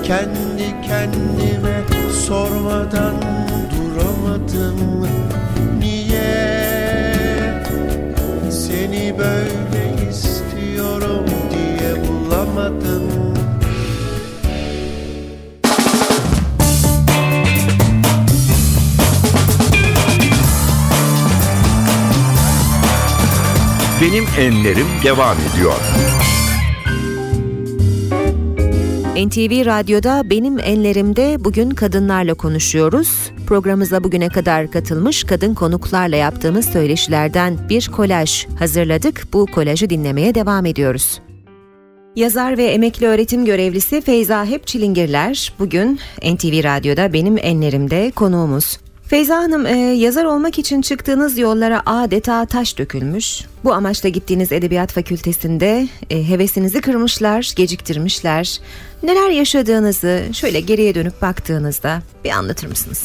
kendi 0.07 0.81
kendime 0.87 1.83
sormadan 2.27 3.15
duramadım 3.71 5.07
Niye 5.79 6.53
seni 8.51 9.15
böyle 9.17 10.09
istiyorum 10.09 11.25
diye 11.51 11.95
bulamadım 12.07 13.35
Benim 24.01 24.25
Enlerim 24.39 24.87
devam 25.03 25.37
ediyor. 25.37 26.04
NTV 29.15 29.65
Radyo'da 29.65 30.29
Benim 30.29 30.59
Enlerim'de 30.59 31.43
bugün 31.43 31.69
kadınlarla 31.69 32.33
konuşuyoruz. 32.33 33.31
Programımıza 33.47 34.03
bugüne 34.03 34.29
kadar 34.29 34.71
katılmış 34.71 35.23
kadın 35.23 35.53
konuklarla 35.53 36.15
yaptığımız 36.15 36.65
söyleşilerden 36.65 37.57
bir 37.69 37.87
kolaj 37.87 38.47
hazırladık. 38.59 39.27
Bu 39.33 39.45
kolajı 39.45 39.89
dinlemeye 39.89 40.35
devam 40.35 40.65
ediyoruz. 40.65 41.21
Yazar 42.15 42.57
ve 42.57 42.65
emekli 42.65 43.07
öğretim 43.07 43.45
görevlisi 43.45 44.01
Feyza 44.01 44.45
Hepçilingirler 44.45 45.53
bugün 45.59 45.99
NTV 46.23 46.63
Radyo'da 46.63 47.13
Benim 47.13 47.37
Enlerim'de 47.37 48.11
konuğumuz. 48.11 48.77
Feyza 49.07 49.37
Hanım, 49.37 49.65
e, 49.65 49.77
yazar 49.77 50.25
olmak 50.25 50.59
için 50.59 50.81
çıktığınız 50.81 51.37
yollara 51.37 51.81
adeta 51.85 52.45
taş 52.45 52.77
dökülmüş. 52.77 53.41
Bu 53.63 53.73
amaçla 53.73 54.09
gittiğiniz 54.09 54.51
edebiyat 54.51 54.91
fakültesinde 54.91 55.87
e, 56.09 56.29
hevesinizi 56.29 56.81
kırmışlar, 56.81 57.53
geciktirmişler. 57.55 58.59
Neler 59.05 59.29
yaşadığınızı 59.29 60.23
şöyle 60.33 60.59
geriye 60.59 60.95
dönüp 60.95 61.21
baktığınızda 61.21 62.01
bir 62.23 62.29
anlatır 62.29 62.67
mısınız? 62.67 63.03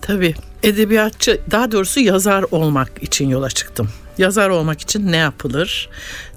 Tabii. 0.00 0.34
Edebiyatçı, 0.62 1.40
daha 1.50 1.72
doğrusu 1.72 2.00
yazar 2.00 2.44
olmak 2.50 3.02
için 3.02 3.28
yola 3.28 3.48
çıktım. 3.48 3.88
Yazar 4.18 4.48
olmak 4.48 4.80
için 4.80 5.12
ne 5.12 5.16
yapılır? 5.16 5.88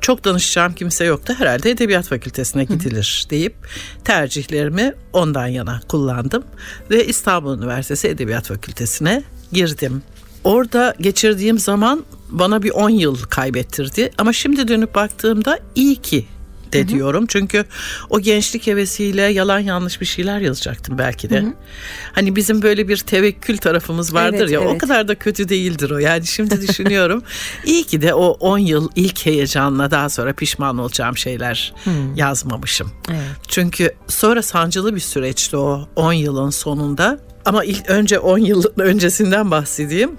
Çok 0.02 0.24
danışacağım 0.24 0.74
kimse 0.74 1.06
yoktu. 1.06 1.34
Herhalde 1.38 1.72
edebiyat 1.72 2.08
fakültesine 2.08 2.64
gidilir 2.64 3.26
deyip 3.30 3.56
tercihlerimi 4.04 4.94
ondan 5.14 5.48
yana 5.48 5.82
kullandım 5.88 6.44
ve 6.90 7.08
İstanbul 7.08 7.58
Üniversitesi 7.58 8.08
Edebiyat 8.08 8.48
Fakültesine 8.48 9.24
girdim. 9.52 10.04
Orada 10.44 10.96
geçirdiğim 11.00 11.60
zaman 11.60 12.06
bana 12.30 12.64
bir 12.64 12.72
10 12.72 12.90
yıl 12.90 13.18
kaybettirdi 13.18 14.12
ama 14.18 14.34
şimdi 14.34 14.68
dönüp 14.68 14.96
baktığımda 14.96 15.60
iyi 15.76 15.96
ki 15.96 16.26
de 16.74 16.88
diyorum. 16.88 17.26
Çünkü 17.28 17.66
o 18.10 18.20
gençlik 18.20 18.68
hevesiyle 18.68 19.22
yalan 19.22 19.60
yanlış 19.60 20.02
bir 20.02 20.06
şeyler 20.06 20.40
yazacaktım 20.40 20.98
belki 20.98 21.30
de. 21.30 21.44
Hani 22.12 22.36
bizim 22.36 22.62
böyle 22.62 22.88
bir 22.88 22.98
tevekkül 22.98 23.58
tarafımız 23.58 24.14
vardır 24.14 24.38
Evet, 24.38 24.52
ya 24.52 24.62
o 24.62 24.70
evet. 24.70 24.78
kadar 24.78 25.08
da 25.08 25.16
kötü 25.16 25.50
değildir 25.50 25.90
o. 25.90 25.98
Yani 25.98 26.28
şimdi 26.28 26.68
düşünüyorum. 26.68 27.24
iyi 27.66 27.84
ki 27.84 28.02
de 28.02 28.14
o 28.14 28.28
10 28.28 28.58
yıl 28.58 28.90
ilk 28.96 29.26
heyecanla 29.26 29.92
daha 29.92 30.10
sonra 30.10 30.34
pişman 30.34 30.78
olacağım 30.78 31.18
şeyler 31.18 31.74
yazmamışım. 32.16 32.92
Evet. 33.10 33.22
Çünkü 33.48 33.94
sonra 34.08 34.42
sancılı 34.42 34.96
bir 34.96 35.00
süreçti 35.00 35.58
o 35.58 35.88
10 35.96 36.14
yılın 36.14 36.50
sonunda. 36.50 37.20
Ama 37.46 37.64
ilk 37.64 37.90
önce 37.90 38.20
10 38.20 38.38
yıl 38.38 38.64
öncesinden 38.78 39.52
bahsedeyim. 39.52 40.12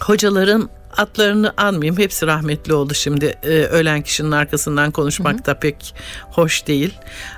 Hocaların 0.00 0.68
adlarını 0.96 1.52
anmayayım. 1.56 1.98
Hepsi 1.98 2.26
rahmetli 2.26 2.74
oldu 2.74 2.94
şimdi. 2.94 3.38
Ee, 3.42 3.48
ölen 3.48 4.02
kişinin 4.02 4.30
arkasından 4.30 4.90
konuşmak 4.90 5.46
da 5.46 5.58
pek 5.58 5.94
hoş 6.30 6.66
değil. 6.66 6.94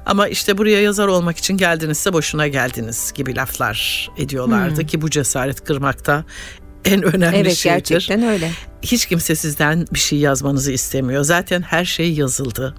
Ama 0.06 0.28
işte 0.28 0.58
buraya 0.58 0.80
yazar 0.82 1.06
olmak 1.06 1.36
için 1.36 1.56
geldinizse 1.56 2.12
boşuna 2.12 2.48
geldiniz 2.48 3.12
gibi 3.14 3.36
laflar 3.36 4.10
ediyorlardı 4.18 4.86
ki 4.86 5.02
bu 5.02 5.10
cesaret 5.10 5.64
kırmakta 5.64 6.24
en 6.84 7.02
önemli 7.02 7.36
Evet 7.36 7.56
şeydir. 7.56 7.76
gerçekten 7.76 8.22
öyle. 8.22 8.50
Hiç 8.82 9.06
kimse 9.06 9.36
sizden 9.36 9.86
bir 9.94 9.98
şey 9.98 10.18
yazmanızı 10.18 10.72
istemiyor. 10.72 11.22
Zaten 11.24 11.62
her 11.62 11.84
şey 11.84 12.12
yazıldı. 12.12 12.74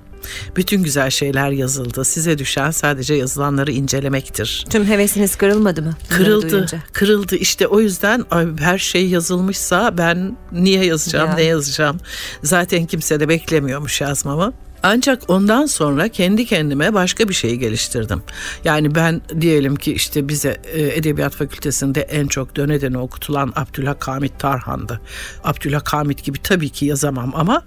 Bütün 0.56 0.84
güzel 0.84 1.10
şeyler 1.10 1.52
yazıldı. 1.52 2.06
Size 2.06 2.38
düşen 2.38 2.72
sadece 2.72 3.14
yazılanları 3.14 3.72
incelemektir. 3.72 4.66
Tüm 4.70 4.86
hevesiniz 4.86 5.36
kırılmadı 5.36 5.82
mı? 5.82 5.94
Kırıldı, 6.10 6.50
duyunca? 6.50 6.78
kırıldı. 6.94 7.36
İşte 7.36 7.68
o 7.68 7.80
yüzden 7.80 8.26
her 8.60 8.78
şey 8.78 9.08
yazılmışsa 9.08 9.98
ben 9.98 10.38
niye 10.52 10.86
yazacağım, 10.86 11.30
Ya. 11.30 11.36
ne 11.36 11.44
yazacağım? 11.44 11.98
Zaten 12.44 12.86
kimse 12.86 13.20
de 13.20 13.30
beklemiyormuş 13.30 14.02
yazmamı. 14.02 14.54
Ancak 14.86 15.24
ondan 15.28 15.66
sonra 15.66 16.08
kendi 16.08 16.46
kendime 16.46 16.94
başka 16.94 17.30
bir 17.30 17.34
şey 17.34 17.56
geliştirdim. 17.56 18.22
Yani 18.64 18.96
ben 18.96 19.22
diyelim 19.42 19.76
ki 19.76 19.94
işte 19.94 20.28
bize 20.28 20.58
e, 20.74 20.82
Edebiyat 20.82 21.36
Fakültesinde 21.36 22.02
en 22.02 22.28
çok 22.28 22.56
döne 22.56 22.82
döne 22.82 22.98
okutulan 22.98 23.54
Abdülhakamit 23.56 24.40
Tarhan'dı. 24.40 25.02
Abdülhakamit 25.44 26.24
gibi 26.24 26.42
tabii 26.44 26.70
ki 26.70 26.86
yazamam 26.86 27.34
ama 27.36 27.64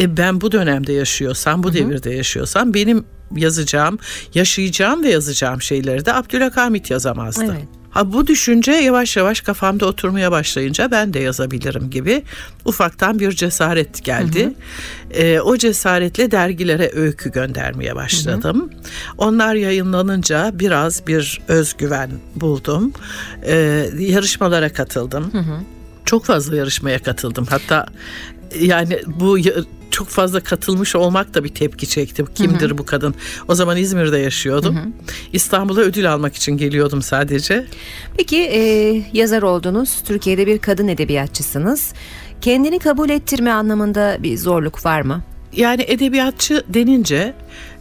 e, 0.00 0.16
ben 0.16 0.40
bu 0.40 0.52
dönemde 0.52 0.92
yaşıyorsam, 0.92 1.62
bu 1.62 1.74
devirde 1.74 2.10
yaşıyorsam 2.10 2.74
benim 2.74 3.04
yazacağım, 3.36 3.98
yaşayacağım 4.34 5.02
ve 5.02 5.08
yazacağım 5.08 5.62
şeyleri 5.62 6.06
de 6.06 6.14
Abdülhakamit 6.14 6.90
yazamazdı. 6.90 7.44
Evet. 7.44 7.77
Ha 7.98 8.12
bu 8.12 8.26
düşünce 8.26 8.72
yavaş 8.72 9.16
yavaş 9.16 9.40
kafamda 9.40 9.86
oturmaya 9.86 10.32
başlayınca 10.32 10.90
ben 10.90 11.14
de 11.14 11.18
yazabilirim 11.18 11.90
gibi 11.90 12.22
ufaktan 12.64 13.18
bir 13.20 13.32
cesaret 13.32 14.04
geldi. 14.04 14.52
Ee, 15.10 15.40
o 15.40 15.56
cesaretle 15.56 16.30
dergilere 16.30 16.90
öykü 16.94 17.32
göndermeye 17.32 17.96
başladım. 17.96 18.70
Onlar 19.18 19.54
yayınlanınca 19.54 20.50
biraz 20.54 21.06
bir 21.06 21.40
özgüven 21.48 22.10
buldum. 22.36 22.92
Ee, 23.42 23.90
yarışmalara 23.98 24.72
katıldım. 24.72 25.32
Çok 26.04 26.24
fazla 26.24 26.56
yarışmaya 26.56 26.98
katıldım. 26.98 27.46
Hatta 27.50 27.86
yani 28.60 29.00
bu 29.06 29.38
çok 29.90 30.08
fazla 30.08 30.40
katılmış 30.40 30.96
olmak 30.96 31.34
da 31.34 31.44
bir 31.44 31.48
tepki 31.48 31.88
çekti. 31.88 32.24
Kimdir 32.34 32.78
bu 32.78 32.86
kadın? 32.86 33.14
O 33.48 33.54
zaman 33.54 33.76
İzmir'de 33.76 34.18
yaşıyordum. 34.18 34.78
İstanbul'a 35.32 35.80
ödül 35.80 36.12
almak 36.12 36.34
için 36.34 36.56
geliyordum 36.56 37.02
sadece. 37.02 37.66
Peki 38.16 38.36
e, 38.36 38.60
yazar 39.12 39.42
oldunuz, 39.42 40.02
Türkiye'de 40.06 40.46
bir 40.46 40.58
kadın 40.58 40.88
edebiyatçısınız. 40.88 41.92
Kendini 42.40 42.78
kabul 42.78 43.10
ettirme 43.10 43.50
anlamında 43.50 44.16
bir 44.20 44.36
zorluk 44.36 44.86
var 44.86 45.00
mı? 45.00 45.22
Yani 45.52 45.84
edebiyatçı 45.88 46.64
denince 46.68 47.34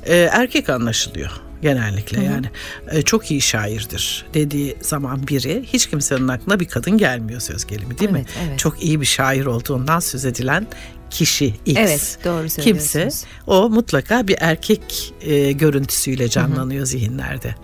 e, 0.06 0.16
erkek 0.16 0.70
anlaşılıyor 0.70 1.47
genellikle 1.62 2.24
yani 2.24 2.50
E, 2.92 3.02
çok 3.02 3.32
iyi 3.32 3.42
şairdir 3.42 4.26
dediği 4.34 4.78
zaman 4.82 5.28
biri 5.28 5.64
hiç 5.66 5.88
kimsenin 5.88 6.28
aklına 6.28 6.60
bir 6.60 6.66
kadın 6.68 6.98
gelmiyor 6.98 7.40
söz 7.40 7.66
gelimi 7.66 8.00
değil 8.00 8.12
mi? 8.12 8.26
Evet, 8.28 8.48
evet. 8.48 8.60
Çok 8.60 8.84
iyi 8.84 9.02
bir 9.02 9.06
şair 9.06 9.46
olduğundan 9.46 10.00
söz 10.00 10.26
edilen 10.26 10.68
kişi 11.10 11.54
X. 11.66 11.80
Evet, 11.80 12.18
doğru 12.26 12.48
Kimse 12.48 13.10
o 13.48 13.70
mutlaka 13.70 14.28
bir 14.28 14.36
erkek 14.40 15.14
e, 15.22 15.52
görüntüsüyle 15.52 16.30
canlanıyor 16.30 16.86
zihinlerde. 16.86 17.56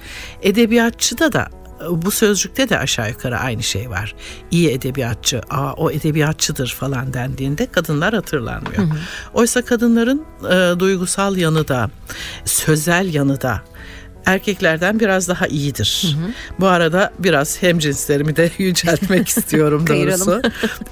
Edebiyatçıda 0.41 1.33
da 1.33 1.49
bu 1.89 2.11
sözcükte 2.11 2.69
de 2.69 2.79
aşağı 2.79 3.09
yukarı 3.09 3.39
aynı 3.39 3.63
şey 3.63 3.89
var. 3.89 4.15
İyi 4.51 4.69
edebiyatçı, 4.69 5.41
aa 5.49 5.73
o 5.73 5.91
edebiyatçıdır 5.91 6.75
falan 6.79 7.13
dendiğinde 7.13 7.65
kadınlar 7.65 8.13
hatırlanmıyor. 8.13 8.83
Oysa 9.33 9.61
kadınların 9.61 10.25
e, 10.51 10.79
duygusal 10.79 11.37
yanı 11.37 11.67
da, 11.67 11.89
sözel 12.45 13.13
yanı 13.13 13.41
da 13.41 13.61
erkeklerden 14.25 14.99
biraz 14.99 15.27
daha 15.27 15.47
iyidir. 15.47 16.17
Bu 16.59 16.67
arada 16.67 17.11
biraz 17.19 17.61
hemcinslerimi 17.61 18.35
de 18.35 18.51
yüceltmek 18.57 19.27
istiyorum 19.27 19.85
doğrusu. 19.87 20.41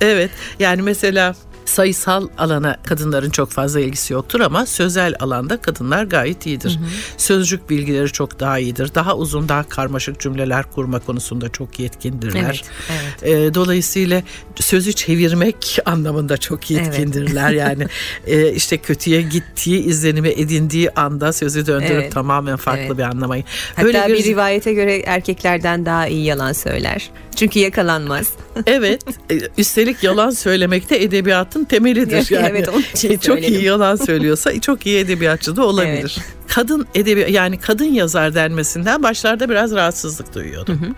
evet 0.02 0.32
yani 0.60 0.82
mesela 0.82 1.36
sayısal 1.66 2.28
alana 2.38 2.78
kadınların 2.84 3.30
çok 3.30 3.52
fazla 3.52 3.80
ilgisi 3.80 4.14
yoktur 4.14 4.40
ama 4.40 4.66
sözel 4.66 5.16
alanda 5.20 5.58
kadınlar 5.58 6.04
gayet 6.04 6.46
iyidir. 6.46 6.80
Sözcük 7.18 7.70
bilgileri 7.70 8.12
çok 8.12 8.40
daha 8.40 8.60
iyidir. 8.60 8.96
Daha 8.96 9.18
uzun, 9.18 9.50
daha 9.50 9.64
karmaşık 9.64 10.20
cümleler 10.20 10.72
kurma 10.72 11.00
konusunda 11.00 11.50
çok 11.50 11.80
yetkindirler. 11.80 12.64
Evet, 12.92 13.22
evet. 13.24 13.52
Ee, 13.52 13.54
dolayısıyla 13.54 14.24
sözü 14.56 14.94
çevirmek 14.94 15.80
anlamında 15.86 16.38
çok 16.38 16.72
yetkindirler. 16.72 17.52
Yani 17.52 17.88
e, 18.28 18.54
işte 18.54 18.78
kötüye 18.78 19.22
gittiği 19.22 19.84
izlenimi 19.84 20.30
edindiği 20.30 20.92
anda 20.92 21.34
sözü 21.34 21.66
döndürüp 21.66 21.92
Evet. 21.92 22.12
tamamen 22.12 22.56
farklı 22.56 22.82
Evet. 22.82 22.98
bir 22.98 23.04
anlamayı. 23.04 23.44
Hatta 23.76 24.08
bir 24.08 24.24
rivayete 24.24 24.74
göre 24.74 25.00
erkeklerden 25.00 25.86
daha 25.86 26.08
iyi 26.08 26.26
yalan 26.26 26.54
söyler. 26.54 27.10
Çünkü 27.36 27.60
yakalanmaz. 27.60 28.28
Evet. 28.66 29.02
e, 29.32 29.40
Üstelik 29.58 30.04
yalan 30.04 30.30
söylemek 30.30 30.90
de 30.90 31.04
edebiyatın 31.52 31.64
temelidir. 31.64 32.32
Yani. 32.32 32.48
Evet, 32.50 32.70
onun 32.70 32.84
için 32.94 33.10
çok 33.18 33.24
söyledim. 33.24 33.54
iyi 33.54 33.64
yalan 33.64 33.96
söylüyorsa 33.96 34.62
çok 34.62 34.86
iyi 34.86 34.98
edebiyatçı 35.00 35.56
da 35.56 35.66
olabilir. 35.66 36.18
Kadın 36.48 36.88
edebi 36.96 37.32
yani 37.32 37.60
kadın 37.60 37.86
yazar 37.86 38.36
denmesinden 38.36 39.04
başlarda 39.04 39.50
biraz 39.50 39.72
rahatsızlık 39.72 40.36
duyuyordum. 40.36 40.96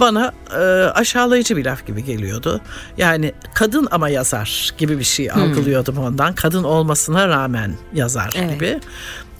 Bana 0.00 0.32
e, 0.54 0.58
aşağılayıcı 0.94 1.56
bir 1.56 1.64
laf 1.64 1.86
gibi 1.86 2.04
geliyordu. 2.04 2.60
Yani 2.96 3.32
kadın 3.54 3.88
ama 3.90 4.08
yazar 4.08 4.70
gibi 4.78 4.98
bir 4.98 5.04
şey 5.04 5.30
algılıyordum 5.30 5.98
ondan. 5.98 6.34
Kadın 6.34 6.64
olmasına 6.64 7.28
rağmen 7.28 7.74
yazar 7.94 8.30
Evet. 8.36 8.54
gibi. 8.54 8.80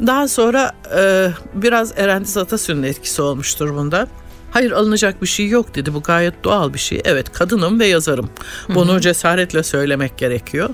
Daha 0.07 0.29
sonra 0.29 0.73
e, 0.97 1.31
biraz 1.55 1.93
Erendiz 1.99 2.37
Atasü'nün 2.37 2.83
etkisi 2.83 3.23
olmuştur 3.23 3.75
bunda. 3.75 4.07
Hayır 4.51 4.71
alınacak 4.71 5.23
bir 5.23 5.27
şey 5.27 5.49
yok 5.49 5.75
dedi. 5.75 5.95
Bu 5.95 6.03
gayet 6.03 6.45
doğal 6.45 6.75
bir 6.75 6.79
şey. 6.79 7.01
Evet 7.05 7.33
kadınım 7.33 7.81
ve 7.81 7.87
yazarım. 7.87 8.31
Bunu 8.69 9.01
cesaretle 9.01 9.63
söylemek 9.63 10.19
gerekiyor. 10.19 10.71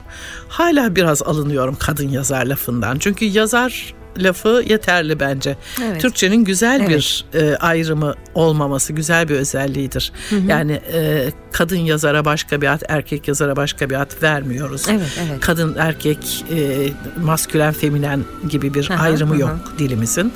Hala 0.49 0.97
biraz 0.97 1.23
alınıyorum 1.23 1.77
kadın 1.81 2.09
yazar 2.09 2.47
lafından. 2.47 2.99
Çünkü 2.99 3.25
yazar 3.25 3.95
lafı 4.19 4.63
yeterli 4.69 5.21
bence. 5.21 5.57
Evet. 5.85 6.01
Türkçenin 6.01 6.45
güzel 6.45 6.81
Evet. 6.81 6.89
bir 6.91 7.25
e, 7.41 7.57
ayrımı 7.57 8.15
olmaması 8.35 8.93
güzel 8.93 9.29
bir 9.29 9.35
özelliğidir. 9.35 10.13
Yani 10.49 10.81
e, 10.93 11.29
kadın 11.53 11.77
yazara 11.77 12.25
başka 12.25 12.61
bir 12.61 12.73
ad, 12.73 12.81
erkek 12.89 13.29
yazara 13.29 13.57
başka 13.57 13.91
bir 13.91 14.01
ad 14.01 14.23
vermiyoruz. 14.23 14.87
Evet, 14.91 15.21
evet. 15.29 15.41
Kadın, 15.41 15.75
erkek, 15.79 16.45
e, 16.51 16.89
maskülen, 17.23 17.73
feminen 17.73 18.25
gibi 18.49 18.75
bir 18.75 18.91
Aha, 18.91 19.03
ayrımı 19.03 19.33
aha. 19.33 19.41
yok 19.41 19.75
dilimizin. 19.79 20.33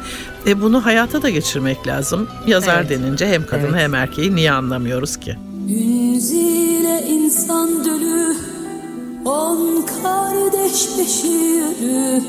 E, 0.47 0.63
bunu 0.63 0.87
hayata 0.87 1.23
da 1.23 1.31
geçirmek 1.31 1.87
lazım. 1.87 2.29
Yazar 2.47 2.81
Evet. 2.81 2.91
denince 2.91 3.27
hem 3.29 3.47
kadını 3.47 3.71
Evet. 3.71 3.81
hem 3.81 3.95
erkeği 3.95 4.35
niye 4.35 4.53
anlamıyoruz 4.53 5.17
ki? 5.17 5.37
Ünzile 5.69 7.05
insan 7.09 7.85
dölü 7.85 8.37
On 9.25 9.87
kardeş 10.03 10.87
yürü 11.25 12.23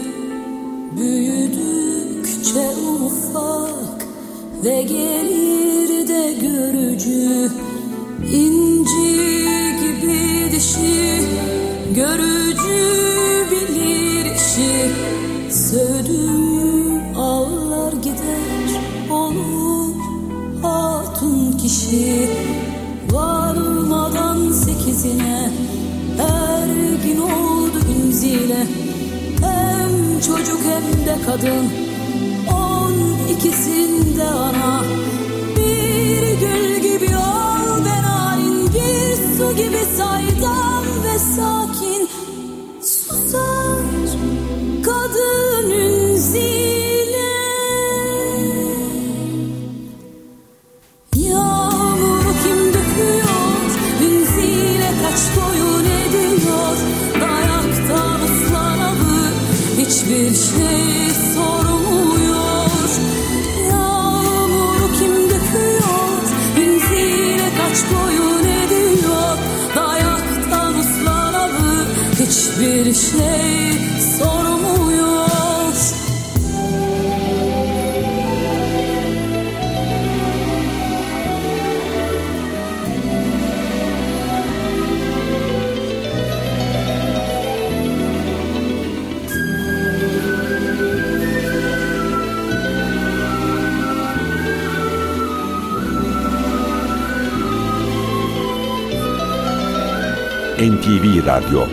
Büyüdükçe 0.98 2.70
ufak 3.06 4.08
Ve 4.64 4.82
gelir 4.82 6.08
de 6.08 6.34
görücü. 6.34 7.52
İnci 8.34 9.12
gibi 9.82 10.52
dişi 10.52 11.22
Görücü 11.96 12.82
bilir 13.52 14.26
işi. 14.26 14.92
Sövdüm 15.50 17.16
ağlar 17.18 17.94
gider 17.94 18.82
Olur 19.12 19.96
hatun 20.62 21.58
kişi. 21.58 22.30
Varmadan 23.12 24.52
sekizine 24.52 25.52
Ergin 26.20 27.22
oldu 27.22 27.80
inzile 27.98 28.91
Çocuk 30.28 30.60
hem 30.64 31.06
de 31.06 31.16
kadın. 31.26 31.70
On 32.54 32.94
ikisinde 33.30 34.24
ana. 34.24 34.84
Bir 35.58 36.40
gül 36.40 36.81
Radyo 101.52 101.68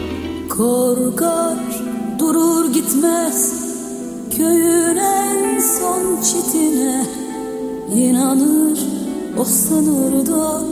Korkar 0.49 1.59
durur 2.19 2.73
gitmez 2.73 3.39
Köyün 4.37 4.97
en 4.97 5.61
son 5.61 6.23
çitine 6.23 7.07
inanır 7.95 8.79
o 9.39 9.45
sınırda 9.45 10.63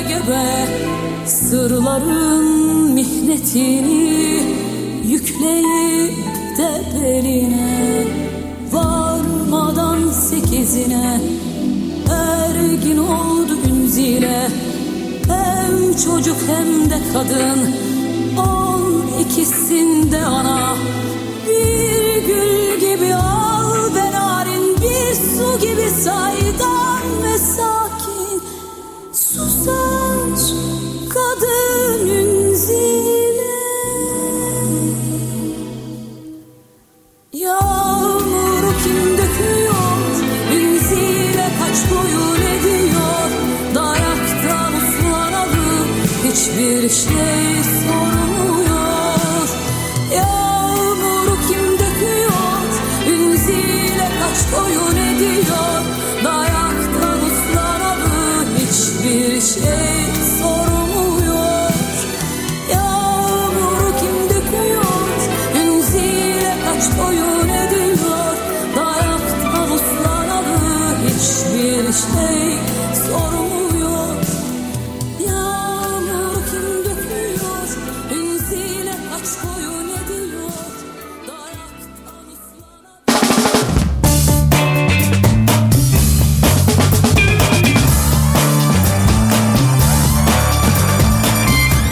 gebe. 0.10 0.68
Sırların 1.26 2.94
mihnetini 2.94 3.99
çocuk 16.20 16.38
hem 16.48 16.90
de 16.90 17.00
kadın. 17.14 17.76
On 18.38 19.08
ikisinde 19.20 20.18
ana 20.26 20.76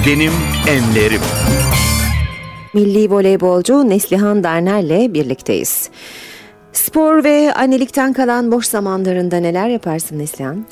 Benim 0.08 0.32
enlerim. 0.70 1.22
Milli 2.74 3.12
voleybolcu 3.12 3.90
Neslihan 3.90 4.44
Darner'le 4.44 5.14
birlikteyiz. 5.14 5.90
Spor 6.74 7.24
ve 7.24 7.54
annelikten 7.54 8.14
kalan 8.14 8.52
boş 8.52 8.66
zamanlarında 8.66 9.38
neler 9.38 9.70
yaparsın 9.70 10.20
Neslihan? 10.20 10.66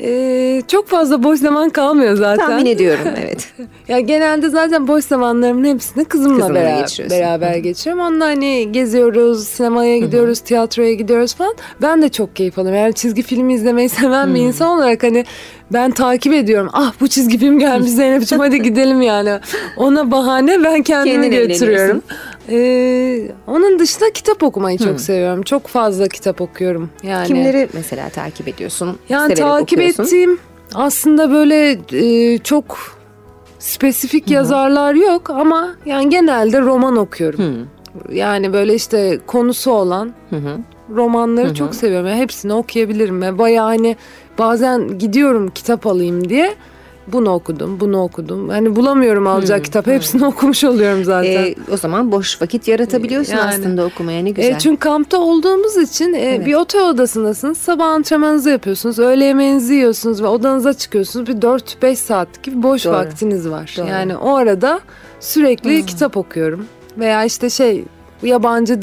Ee, 0.00 0.62
çok 0.68 0.88
fazla 0.88 1.22
boş 1.22 1.38
zaman 1.38 1.70
kalmıyor 1.70 2.16
zaten. 2.16 2.46
Tahmin 2.46 2.66
ediyorum 2.66 3.04
evet. 3.24 3.48
Ya 3.88 4.00
genelde 4.00 4.48
zaten 4.48 4.88
boş 4.88 5.04
zamanlarımın 5.04 5.64
hepsini 5.64 6.04
kızımla, 6.04 6.36
Kızınla 6.36 6.54
beraber, 6.54 7.06
beraber 7.10 7.56
geçiriyorum. 7.56 8.04
Onunla 8.04 8.24
hani 8.24 8.72
geziyoruz, 8.72 9.48
sinemaya 9.48 9.98
gidiyoruz, 9.98 10.40
tiyatroya 10.40 10.94
gidiyoruz 10.94 11.34
falan. 11.34 11.54
Ben 11.82 12.02
de 12.02 12.08
çok 12.08 12.36
keyif 12.36 12.58
alıyorum. 12.58 12.80
Yani 12.80 12.94
çizgi 12.94 13.22
film 13.22 13.50
izlemeyi 13.50 13.88
seven 13.88 14.34
bir 14.34 14.40
insan 14.40 14.78
olarak 14.78 15.02
hani 15.02 15.24
ben 15.72 15.90
takip 15.90 16.32
ediyorum. 16.32 16.70
Ah 16.72 16.92
bu 17.00 17.08
çizgi 17.08 17.38
film 17.38 17.58
gelmiş 17.58 17.90
Zeynep'ciğim 17.90 18.40
hadi 18.42 18.62
gidelim 18.62 19.02
yani. 19.02 19.38
Ona 19.76 20.10
bahane 20.10 20.64
ben 20.64 20.82
kendimi 20.82 21.30
Kendin 21.30 21.48
götürüyorum. 21.48 22.02
Ee, 22.48 23.28
onun 23.46 23.78
dışında 23.78 24.12
kitap 24.12 24.42
okumayı 24.42 24.78
çok 24.78 25.00
seviyorum. 25.00 25.42
Çok 25.42 25.66
fazla 25.66 26.08
kitap 26.08 26.40
okuyorum. 26.40 26.90
Yani 27.02 27.26
Kimleri 27.26 27.68
mesela 27.72 28.08
takip 28.08 28.48
ediyorsun? 28.48 28.98
yani 29.08 29.36
severek 29.36 29.52
takip 29.52 29.78
okuyorsun? 29.78 30.02
ettiğim 30.04 30.38
aslında 30.74 31.30
böyle 31.30 31.78
e, 31.92 32.38
çok 32.38 32.78
spesifik 33.58 34.30
yazarlar 34.30 34.94
yok 34.94 35.30
ama 35.30 35.74
yani 35.86 36.10
genelde 36.10 36.60
roman 36.60 36.96
okuyorum. 36.96 37.68
Yani 38.12 38.52
böyle 38.52 38.74
işte 38.74 39.20
konusu 39.26 39.70
olan 39.70 40.12
Hı 40.30 40.36
hı. 40.36 40.58
romanları 40.96 41.54
çok 41.54 41.74
seviyorum. 41.74 42.06
Yani 42.08 42.20
hepsini 42.20 42.52
okuyabilirim 42.52 43.22
ve 43.22 43.38
bayağı 43.38 43.66
hani 43.66 43.96
bazen 44.38 44.98
gidiyorum 44.98 45.50
kitap 45.50 45.86
alayım 45.86 46.28
diye 46.28 46.54
bunu 47.06 47.30
okudum, 47.30 47.80
bunu 47.80 48.02
okudum. 48.02 48.48
Hani 48.48 48.76
bulamıyorum 48.76 49.26
alacak 49.26 49.64
kitap. 49.64 49.86
Hepsini 49.86 50.26
okumuş 50.26 50.64
oluyorum 50.64 51.04
zaten. 51.04 51.30
Ee, 51.30 51.54
o 51.72 51.76
zaman 51.76 52.12
boş 52.12 52.42
vakit 52.42 52.68
yaratabiliyorsun 52.68 53.36
Yani. 53.36 53.50
aslında 53.50 53.84
okumaya 53.84 54.22
ne 54.22 54.30
güzel. 54.30 54.54
E, 54.54 54.58
çünkü 54.58 54.76
kampta 54.78 55.18
olduğumuz 55.18 55.76
için 55.76 56.14
e, 56.14 56.18
Evet. 56.20 56.46
bir 56.46 56.54
otel 56.54 56.88
odasındasınız. 56.88 57.58
Sabah 57.58 57.86
antrenmanınızı 57.86 58.50
yapıyorsunuz. 58.50 58.98
Öğle 58.98 59.24
yemeğinizi 59.24 59.74
yiyorsunuz 59.74 60.22
ve 60.22 60.26
odanıza 60.26 60.72
çıkıyorsunuz. 60.74 61.26
Bir 61.26 61.34
4-5 61.34 61.96
saat 61.96 62.42
gibi 62.42 62.62
boş 62.62 62.84
Doğru. 62.84 62.94
vaktiniz 62.94 63.48
var. 63.48 63.74
Doğru. 63.78 63.86
Yani 63.86 64.16
o 64.16 64.34
arada 64.34 64.80
sürekli 65.20 65.86
kitap 65.86 66.16
okuyorum. 66.16 66.66
Veya 66.98 67.24
işte 67.24 67.50
şey 67.50 67.84
yabancı 68.22 68.82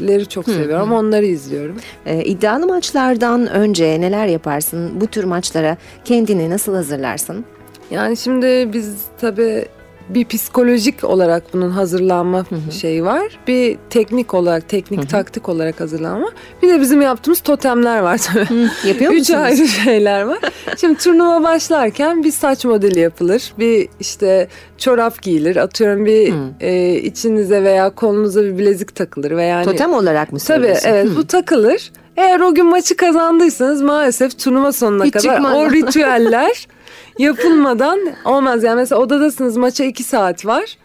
dizileri 0.00 0.26
çok 0.26 0.44
seviyorum. 0.44 0.92
Onları 0.92 1.26
izliyorum. 1.26 1.76
Ee, 2.06 2.24
iddialı 2.24 2.66
maçlardan 2.66 3.46
önce 3.46 4.00
neler 4.00 4.26
yaparsın? 4.26 5.00
Bu 5.00 5.06
tür 5.06 5.24
maçlara 5.24 5.76
kendini 6.04 6.50
nasıl 6.50 6.74
hazırlarsın? 6.74 7.44
Yani 7.90 8.16
şimdi 8.16 8.72
biz 8.72 8.94
tabii 9.20 9.64
bir 10.14 10.24
psikolojik 10.24 11.04
olarak 11.04 11.42
bunun 11.52 11.70
hazırlanma 11.70 12.44
şeyi 12.80 13.04
var. 13.04 13.38
Bir 13.46 13.78
teknik 13.90 14.34
olarak, 14.34 14.68
teknik 14.68 15.10
taktik 15.10 15.48
olarak 15.48 15.80
hazırlanma. 15.80 16.28
Bir 16.62 16.68
de 16.68 16.80
bizim 16.80 17.02
yaptığımız 17.02 17.40
totemler 17.40 18.00
var 18.00 18.18
tabii. 18.32 18.68
Yapıyor 18.88 19.12
Üç 19.12 19.18
musunuz? 19.18 19.40
ayrı 19.40 19.68
şeyler 19.68 20.22
var. 20.22 20.38
Şimdi 20.80 20.98
turnuva 20.98 21.42
başlarken 21.42 22.24
bir 22.24 22.32
saç 22.32 22.64
modeli 22.64 23.00
yapılır. 23.00 23.52
Bir 23.58 23.88
işte 24.00 24.48
çorap 24.78 25.22
giyilir. 25.22 25.56
Atıyorum 25.56 26.04
bir 26.06 26.34
e, 26.60 26.94
içinize 26.94 27.62
veya 27.64 27.90
kolunuza 27.90 28.42
bir 28.44 28.58
bilezik 28.58 28.94
takılır. 28.94 29.30
Veya 29.30 29.48
yani, 29.48 29.64
Totem 29.64 29.92
olarak 29.92 30.32
mı 30.32 30.38
Tabii 30.46 30.74
evet 30.84 31.08
bu 31.16 31.26
takılır. 31.26 31.92
Eğer 32.16 32.40
o 32.40 32.54
gün 32.54 32.66
maçı 32.66 32.96
kazandıysanız 32.96 33.82
maalesef 33.82 34.38
turnuva 34.38 34.72
sonuna 34.72 35.04
Hiç 35.04 35.12
kadar 35.12 35.34
çıkmaz. 35.34 35.54
o 35.54 35.70
ritüeller 35.72 36.66
yapılmadan 37.20 37.98
olmaz. 38.24 38.64
Yani 38.64 38.76
mesela 38.76 39.00
odadasınız 39.00 39.56
maça 39.56 39.84
iki 39.84 40.02
saat 40.04 40.46
var. 40.46 40.76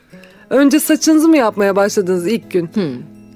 Önce 0.50 0.80
saçınızı 0.80 1.28
mı 1.28 1.38
yapmaya 1.38 1.76
başladınız 1.76 2.28
ilk 2.28 2.52
gün? 2.52 2.70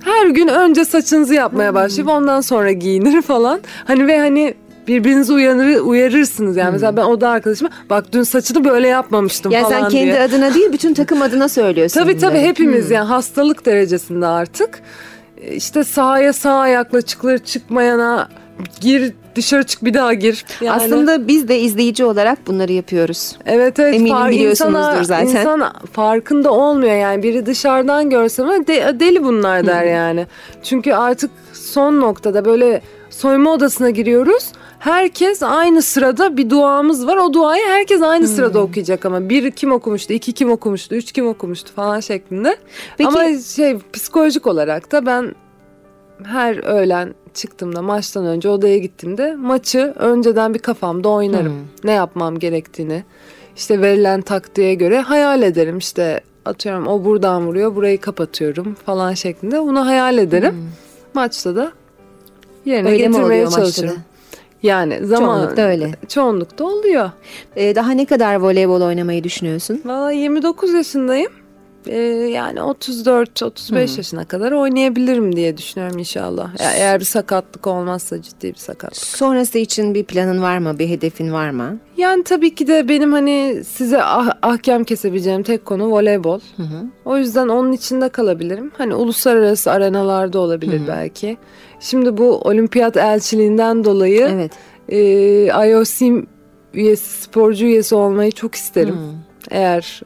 Her 0.04 0.28
gün 0.28 0.48
önce 0.48 0.86
saçınızı 0.86 1.34
yapmaya 1.34 1.74
başlayıp 1.74 2.10
ondan 2.10 2.42
sonra 2.42 2.72
giyinir 2.72 3.22
falan. 3.22 3.60
Hani 3.86 4.08
ve 4.08 4.20
hani 4.20 4.54
birbirinizi 4.88 5.34
uyanır, 5.34 5.80
uyarırsınız. 5.80 6.58
Yani 6.58 6.72
mesela 6.72 6.98
ben 6.98 7.04
oda 7.04 7.30
arkadaşıma 7.30 7.70
bak 7.90 8.06
dün 8.14 8.24
saçını 8.24 8.66
böyle 8.66 8.88
yapmamıştım 8.88 9.52
Yani 9.52 9.64
falan 9.64 9.80
sen 9.80 9.90
kendi 9.90 10.06
diye. 10.06 10.22
adına 10.22 10.54
değil 10.54 10.74
bütün 10.74 10.94
takım 10.94 11.22
adına 11.22 11.50
söylüyorsun. 11.50 12.00
Tabii 12.02 12.18
tabii 12.18 12.40
hepimiz 12.40 12.92
yani 12.92 13.08
hastalık 13.08 13.66
derecesinde 13.66 14.28
artık. 14.28 14.82
İşte 15.52 15.84
sahaya 15.84 16.34
sağ 16.34 16.54
ayakla 16.60 17.02
çıkılır 17.02 17.38
çıkmayana 17.38 18.30
gir 18.82 19.14
dışarı 19.36 19.64
çık 19.64 19.86
bir 19.86 19.94
daha 19.94 20.14
gir. 20.14 20.46
Yani, 20.62 20.84
Aslında 20.84 21.28
biz 21.28 21.48
de 21.48 21.60
izleyici 21.60 22.06
olarak 22.06 22.48
bunları 22.48 22.74
yapıyoruz. 22.74 23.36
evet 23.46 23.80
evet 23.80 23.96
eminim 23.96 24.16
far- 24.16 24.30
biliyorsunuzdur 24.32 24.80
insana- 24.80 25.04
zaten. 25.04 25.28
insan 25.28 25.74
farkında 25.94 26.52
olmuyor 26.52 26.96
yani 26.96 27.24
biri 27.24 27.46
dışarıdan 27.46 28.10
görse 28.10 28.44
de- 28.44 29.00
deli 29.00 29.24
bunlar 29.24 29.66
der 29.66 29.84
yani. 29.84 30.28
Çünkü 30.64 30.94
artık 30.94 31.32
son 31.54 32.00
noktada 32.02 32.46
böyle 32.46 32.82
soyma 33.10 33.52
odasına 33.54 33.90
giriyoruz. 33.90 34.52
Herkes 34.80 35.44
aynı 35.44 35.82
sırada 35.82 36.38
bir 36.38 36.50
duamız 36.50 37.08
var. 37.08 37.18
O 37.18 37.34
duayı 37.34 37.64
herkes 37.68 38.02
aynı 38.02 38.28
sırada 38.28 38.60
okuyacak 38.60 39.06
ama 39.06 39.30
bir 39.30 39.52
kim 39.52 39.72
okumuştu, 39.72 40.14
iki 40.14 40.34
kim 40.34 40.52
okumuştu, 40.52 40.96
üç 40.96 41.12
kim 41.12 41.28
okumuştu 41.28 41.74
falan 41.74 42.00
şeklinde. 42.00 42.58
Peki- 42.98 43.08
Ama 43.08 43.40
şey 43.56 43.78
psikolojik 43.94 44.48
olarak 44.48 44.92
da 44.92 45.06
ben 45.06 45.36
her 46.24 46.64
öğlen 46.64 47.14
çıktığımda 47.34 47.82
maçtan 47.82 48.26
önce 48.26 48.50
odaya 48.50 48.78
gittiğimde 48.78 49.36
maçı 49.36 49.94
önceden 50.00 50.54
bir 50.54 50.60
kafamda 50.60 51.10
oynarım. 51.10 51.68
Ne 51.84 51.92
yapmam 51.92 52.40
gerektiğini 52.40 53.04
işte 53.56 53.82
verilen 53.82 54.22
taktiğe 54.22 54.74
göre 54.74 55.00
hayal 55.00 55.42
ederim. 55.42 55.78
İşte 55.78 56.22
atıyorum 56.46 56.88
o 56.88 57.06
buradan 57.06 57.48
vuruyor 57.48 57.76
burayı 57.76 58.02
kapatıyorum 58.02 58.74
falan 58.86 59.14
şeklinde 59.14 59.62
bunu 59.62 59.86
hayal 59.86 60.18
ederim. 60.18 60.72
Maçta 61.14 61.56
da 61.56 61.72
yerine 62.66 62.88
Öyle 62.90 62.98
getirmeye 62.98 63.24
oluyor 63.26 63.44
maçta 63.44 63.62
da? 63.62 63.66
çalışırım. 63.66 63.98
Yani 64.64 65.06
zaman 65.06 65.26
Çoğunlukla 65.40 65.62
öyle. 65.64 65.92
Çoğunlukta 66.08 66.64
oluyor. 66.64 67.12
Ee, 67.56 67.76
daha 67.76 67.92
ne 67.92 68.06
kadar 68.06 68.36
voleybol 68.36 68.82
oynamayı 68.82 69.24
düşünüyorsun? 69.24 69.82
Valla 69.86 70.12
29 70.12 70.74
yaşındayım. 70.74 71.32
Ee, 71.88 71.96
yani 72.34 72.60
34-35 72.60 73.98
yaşına 73.98 74.26
kadar 74.26 74.52
oynayabilirim 74.52 75.36
diye 75.36 75.58
düşünüyorum 75.58 75.98
inşallah. 75.98 76.60
Ya, 76.60 76.72
eğer 76.72 77.00
bir 77.00 77.06
sakatlık 77.06 77.68
olmazsa 77.68 78.22
ciddi 78.22 78.48
bir 78.50 78.56
sakatlık. 78.58 78.98
Sonrası 79.06 79.58
için 79.58 79.94
bir 79.96 80.04
planın 80.04 80.42
var 80.42 80.58
mı? 80.58 80.80
Bir 80.80 80.90
hedefin 80.90 81.34
var 81.34 81.50
mı? 81.50 81.78
Yani 81.98 82.24
tabii 82.24 82.56
ki 82.56 82.68
de 82.68 82.90
benim 82.90 83.12
hani 83.14 83.62
size 83.68 84.04
ah- 84.04 84.38
ahkam 84.42 84.84
kesebileceğim 84.84 85.44
tek 85.44 85.66
konu 85.66 85.92
voleybol. 85.92 86.40
O 87.06 87.18
yüzden 87.18 87.48
onun 87.48 87.72
içinde 87.72 88.10
kalabilirim. 88.10 88.72
Hani 88.78 88.96
uluslararası 88.96 89.72
arenalarda 89.72 90.40
olabilir 90.40 90.82
belki. 90.88 91.38
Şimdi 91.80 92.18
bu 92.18 92.38
olimpiyat 92.38 92.98
elçiliğinden 92.98 93.84
dolayı 93.84 94.30
Evet. 94.34 94.52
e, 94.90 95.70
IOC 95.70 96.26
üyesi, 96.74 97.22
sporcu 97.22 97.66
üyesi 97.66 97.96
olmayı 97.96 98.32
çok 98.32 98.56
isterim. 98.56 98.98
Eğer 99.52 100.02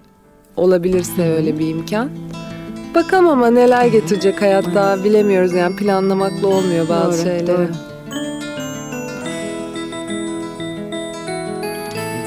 olabilirse 0.58 1.34
öyle 1.38 1.60
bir 1.60 1.68
imkan. 1.68 2.10
Bakalım 2.96 3.28
ama 3.28 3.50
neler 3.50 3.86
getirecek 3.86 4.42
hayat 4.42 4.66
daha 4.76 5.04
bilemiyoruz 5.04 5.54
yani 5.54 5.76
planlamakla 5.76 6.48
olmuyor 6.48 6.90
bazı 6.90 7.18
Doğru, 7.18 7.24
şeyleri. 7.24 7.48
doğru. 7.48 7.68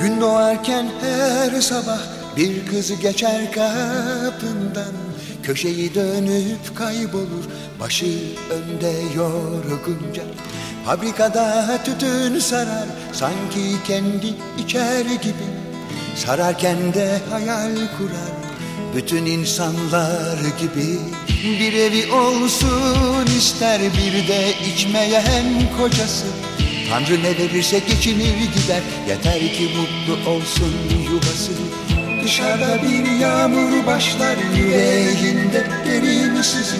Gün 0.01 0.21
doğarken 0.21 0.87
her 1.01 1.61
sabah 1.61 1.99
bir 2.37 2.67
kız 2.67 3.01
geçer 3.01 3.53
kapından 3.53 4.93
Köşeyi 5.43 5.95
dönüp 5.95 6.77
kaybolur 6.77 7.45
başı 7.81 8.07
önde 8.51 8.93
yorgunca 9.17 10.23
Fabrikada 10.87 11.69
tütün 11.85 12.39
sarar 12.39 12.87
sanki 13.13 13.61
kendi 13.87 14.35
içer 14.65 15.01
gibi 15.01 15.47
Sararken 16.17 16.95
de 16.95 17.21
hayal 17.31 17.75
kurar 17.75 18.47
bütün 18.97 19.27
insanlar 19.27 20.39
gibi. 20.61 20.99
Bir 21.61 21.73
evi 21.73 22.13
olsun 22.13 23.27
ister 23.39 23.81
bir 23.81 24.29
de 24.29 24.53
içmeyen 24.73 25.45
kocası. 25.79 26.27
Tanrı 26.91 27.23
ne 27.23 27.39
verirse 27.39 27.79
geçinir 27.79 28.37
gider 28.55 28.83
Yeter 29.09 29.41
ki 29.41 29.69
mutlu 29.77 30.31
olsun 30.31 30.75
yuvası. 31.11 31.53
Dışarıda 32.25 32.83
bir 32.83 33.21
yağmur 33.21 33.87
başlar 33.87 34.37
Yüreğinde 34.57 35.67
derin 35.87 36.43
sızı 36.43 36.77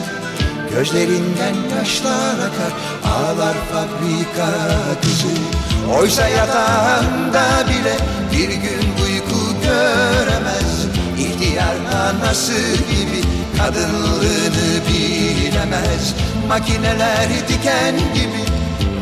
Gözlerinden 0.77 1.55
yaşlar 1.79 2.35
akar 2.35 2.73
Ağlar 3.05 3.55
fabrika 3.73 4.49
kızı 5.03 5.27
Oysa 5.99 6.29
yatağında 6.29 7.45
bile 7.69 7.97
Bir 8.33 8.49
gün 8.49 9.05
uyku 9.05 9.63
göremez. 9.63 10.87
İhtiyar 11.19 11.77
anası 11.95 12.53
gibi 12.73 13.23
Kadınlığını 13.59 14.87
bilemez. 14.89 16.15
Makineler 16.49 17.29
diken 17.49 17.95
gibi 18.15 18.45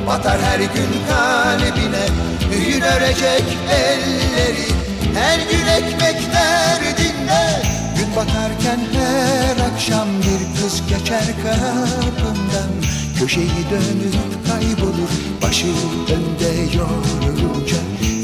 Batar 0.06 0.38
her 0.42 0.58
gün 0.58 0.92
kalbine. 1.08 2.06
Hüyün 2.50 2.80
örecek 2.80 3.44
elleri 3.70 4.68
Her 5.14 5.38
gün 5.38 5.66
ekmek 5.66 6.32
derdinde 6.34 7.83
batarken 8.16 8.80
her 8.92 9.72
akşam 9.72 10.08
bir 10.08 10.60
kız 10.60 10.82
geçer 10.88 11.24
kapımdan 11.42 12.70
Köşeyi 13.18 13.64
dönüp 13.70 14.14
kaybolur 14.48 15.10
Başı 15.42 15.66
önde 16.14 16.76
yorulunca. 16.76 17.76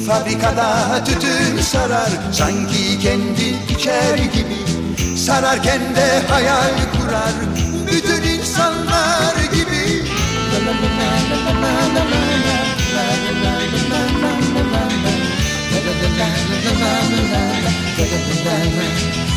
Fabrikada 0.06 1.04
tütün 1.04 1.62
sarar 1.62 2.10
Sanki 2.32 2.98
kendi 3.02 3.72
içer 3.74 4.18
gibi. 4.18 4.60
Sararken 5.16 5.80
de 5.80 6.22
hayal 6.28 6.74
kurar 6.92 7.34
Bütün 7.86 8.22
insanlar 8.22 9.34
gibi 9.54 10.04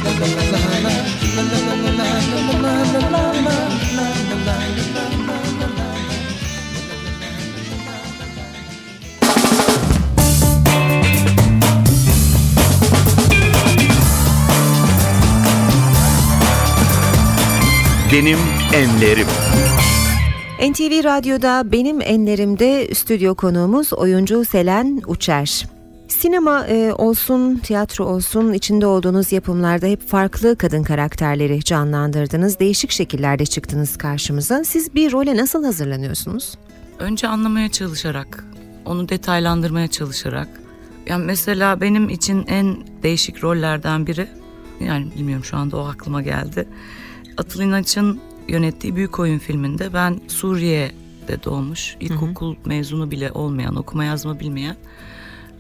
Benim 18.14 18.38
enlerim. 18.74 19.28
NTV 20.70 21.04
Radyo'da 21.04 21.72
benim 21.72 22.02
enlerimde 22.02 22.96
stüdyo 22.96 23.36
konuğumuz 23.36 23.94
oyuncu 23.94 24.46
Selen 24.46 25.02
Uçer. 25.08 25.66
Sinema 26.08 26.68
e, 26.68 26.94
olsun, 26.94 27.56
tiyatro 27.56 28.06
olsun 28.06 28.54
içinde 28.54 28.86
olduğunuz 28.86 29.32
yapımlarda 29.32 29.88
hep 29.88 30.08
farklı 30.08 30.56
kadın 30.56 30.84
karakterleri 30.84 31.64
canlandırdınız. 31.64 32.60
Değişik 32.60 32.92
şekillerde 32.92 33.46
çıktınız 33.46 33.98
karşımıza. 33.98 34.64
Siz 34.64 34.96
bir 34.96 35.12
role 35.12 35.38
nasıl 35.38 35.64
hazırlanıyorsunuz? 35.64 36.58
Önce 37.00 37.28
anlamaya 37.28 37.72
çalışarak, 37.72 38.46
onu 38.86 39.10
detaylandırmaya 39.10 39.88
çalışarak. 39.88 40.48
Yani 41.08 41.26
mesela 41.26 41.82
benim 41.82 42.10
için 42.10 42.46
en 42.48 42.78
değişik 43.04 43.44
rollerden 43.44 44.08
biri, 44.08 44.28
yani 44.80 45.12
bilmiyorum 45.16 45.46
şu 45.46 45.58
anda 45.58 45.78
o 45.78 45.86
aklıma 45.86 46.22
geldi. 46.22 46.68
Atıl 47.38 47.62
İnanç'ın 47.62 48.22
yönettiği 48.48 48.96
Büyük 48.96 49.20
Oyun 49.20 49.40
filminde 49.40 49.94
ben 49.94 50.22
Suriye'de 50.28 51.44
doğmuş, 51.44 51.98
ilkokul 52.00 52.56
mezunu 52.66 53.12
bile 53.12 53.32
olmayan, 53.32 53.76
okuma 53.76 54.04
yazma 54.04 54.40
bilmeyen 54.40 54.76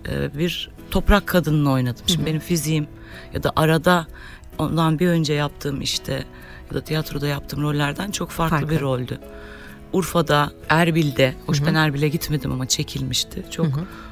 e, 0.09 0.37
bir 0.37 0.69
toprak 0.91 1.27
kadınını 1.27 1.71
oynadım. 1.71 2.03
Şimdi 2.07 2.25
benim 2.25 2.39
fiziğim 2.39 2.87
ya 3.33 3.43
da 3.43 3.51
arada 3.55 4.07
ondan 4.57 4.99
bir 4.99 5.07
önce 5.07 5.33
yaptığım 5.33 5.81
işte 5.81 6.23
ya 6.69 6.73
da 6.73 6.81
tiyatroda 6.81 7.27
yaptığım 7.27 7.61
rollerden 7.63 8.11
çok 8.11 8.29
farklı, 8.29 8.57
Farklı. 8.57 8.75
bir 8.75 8.81
roldü. 8.81 9.19
Urfa'da, 9.93 10.51
Erbil'de, 10.69 11.33
hoş 11.45 11.65
ben 11.65 11.73
Erbil'e 11.75 12.07
gitmedim 12.07 12.51
ama 12.51 12.67
çekilmişti. 12.67 13.45
Çok 13.51 13.67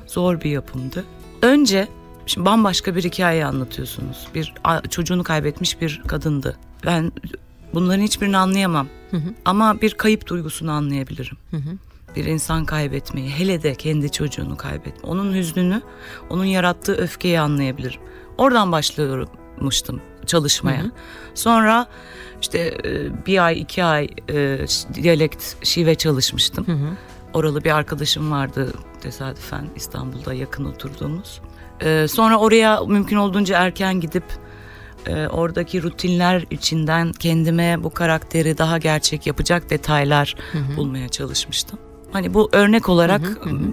zor 0.08 0.42
bir 0.42 0.50
yapımdı. 0.50 1.06
Önce 1.42 1.88
şimdi 2.26 2.46
bambaşka 2.46 2.96
bir 2.96 3.04
hikaye 3.04 3.46
anlatıyorsunuz. 3.46 4.28
Bir 4.36 4.54
çocuğunu 4.90 5.24
kaybetmiş 5.24 5.82
bir 5.82 6.02
kadındı. 6.08 6.58
Ben 6.86 7.12
bunların 7.74 8.02
hiçbirini 8.04 8.38
anlayamam. 8.38 8.88
Ama 9.46 9.82
bir 9.82 9.94
kayıp 9.94 10.28
duygusunu 10.28 10.72
anlayabilirim. 10.72 11.38
Bir 12.16 12.26
insan 12.26 12.66
kaybetmeyi, 12.66 13.30
hele 13.30 13.64
de 13.64 13.76
kendi 13.76 14.12
çocuğunu 14.12 14.58
kaybetme. 14.58 15.10
Onun 15.10 15.34
hüznünü, 15.34 15.82
onun 16.30 16.46
yarattığı 16.46 16.96
öfkeyi 16.96 17.40
anlayabilirim. 17.40 18.02
Oradan 18.38 18.72
başlıyormuştum 18.72 20.02
çalışmaya. 20.26 20.92
Sonra 21.34 21.88
işte 22.42 22.78
e, 22.86 23.26
bir 23.26 23.46
ay, 23.46 23.62
iki 23.62 23.84
ay 23.84 24.08
e, 24.30 24.66
diyalekt, 24.94 25.66
şive 25.66 25.96
çalışmıştım. 25.96 26.66
Oralı 27.34 27.64
bir 27.64 27.76
arkadaşım 27.76 28.32
vardı 28.32 28.74
tesadüfen 29.02 29.70
İstanbul'da 29.76 30.34
yakın 30.34 30.66
oturduğumuz. 30.66 31.42
E, 31.82 32.08
sonra 32.08 32.38
oraya 32.38 32.82
mümkün 32.88 33.16
olduğunca 33.16 33.58
erken 33.58 34.00
gidip 34.00 34.24
e, 35.08 35.28
oradaki 35.28 35.84
rutinler 35.84 36.46
içinden 36.52 37.12
kendime 37.12 37.84
bu 37.84 37.90
karakteri 37.90 38.58
daha 38.58 38.78
gerçek 38.78 39.28
yapacak 39.28 39.70
detaylar 39.70 40.36
bulmaya 40.78 41.10
çalışmıştım. 41.10 41.80
Hani 42.12 42.34
bu 42.34 42.50
örnek 42.52 42.90
olarak 42.90 43.22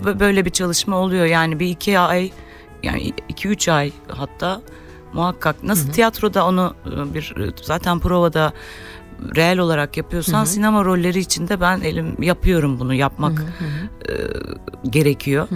bö- 0.04 0.20
böyle 0.20 0.44
bir 0.44 0.50
çalışma 0.50 0.96
oluyor. 0.96 1.26
Yani 1.26 1.60
bir 1.60 1.66
iki 1.66 1.98
ay 1.98 2.30
yani 2.82 3.12
iki 3.28 3.48
üç 3.48 3.68
ay 3.68 3.92
hatta 4.08 4.60
muhakkak 5.12 5.62
nasıl 5.62 5.90
tiyatroda 5.92 6.46
onu 6.46 6.74
e, 6.86 7.14
bir 7.14 7.34
zaten 7.62 8.00
provada 8.00 8.52
reel 9.36 9.58
olarak 9.58 9.96
yapıyorsan 9.96 10.44
sinema 10.44 10.84
rolleri 10.84 11.18
içinde 11.18 11.60
ben 11.60 11.80
elim 11.80 12.22
yapıyorum 12.22 12.80
bunu 12.80 12.94
yapmak 12.94 13.44
e, 14.08 14.12
gerekiyor. 14.90 15.48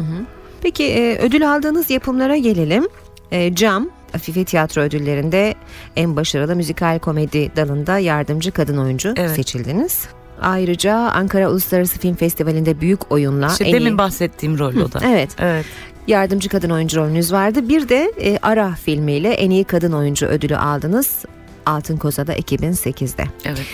Peki 0.63 0.85
e, 0.85 1.19
ödül 1.19 1.55
aldığınız 1.55 1.91
yapımlara 1.91 2.37
gelelim. 2.37 2.89
E, 3.33 3.55
Cam, 3.55 3.89
Afife 4.15 4.45
Tiyatro 4.45 4.81
Ödülleri'nde 4.81 5.55
en 5.97 6.17
başarılı 6.17 6.57
müzikal 6.57 6.99
komedi 6.99 7.57
dalında 7.57 7.99
yardımcı 7.99 8.53
kadın 8.53 8.77
oyuncu 8.79 9.15
Evet. 9.17 9.31
seçildiniz. 9.31 10.09
Ayrıca 10.43 10.95
Ankara 10.97 11.51
Uluslararası 11.51 11.99
Film 11.99 12.15
Festivali'nde 12.15 12.81
büyük 12.81 13.13
oyunla 13.13 13.49
İşte 13.53 13.65
en 13.65 13.73
demin 13.73 13.93
iyi... 13.95 13.99
bahsettiğim 13.99 14.59
rol 14.59 14.77
o 14.77 14.93
da. 14.93 15.01
Evet, 15.05 15.31
Evet. 15.39 15.67
yardımcı 16.07 16.49
kadın 16.49 16.71
oyuncu 16.71 17.01
rolünüz 17.01 17.33
vardı. 17.33 17.69
Bir 17.69 17.89
de 17.89 18.13
e, 18.21 18.39
Ara 18.43 18.75
filmiyle 18.75 19.31
en 19.33 19.51
iyi 19.51 19.65
kadın 19.65 19.93
oyuncu 19.93 20.27
ödülü 20.27 20.57
aldınız. 20.57 21.25
Altın 21.67 21.97
Koza'da 21.97 22.35
2008'de. 22.37 23.25
Evet. 23.45 23.67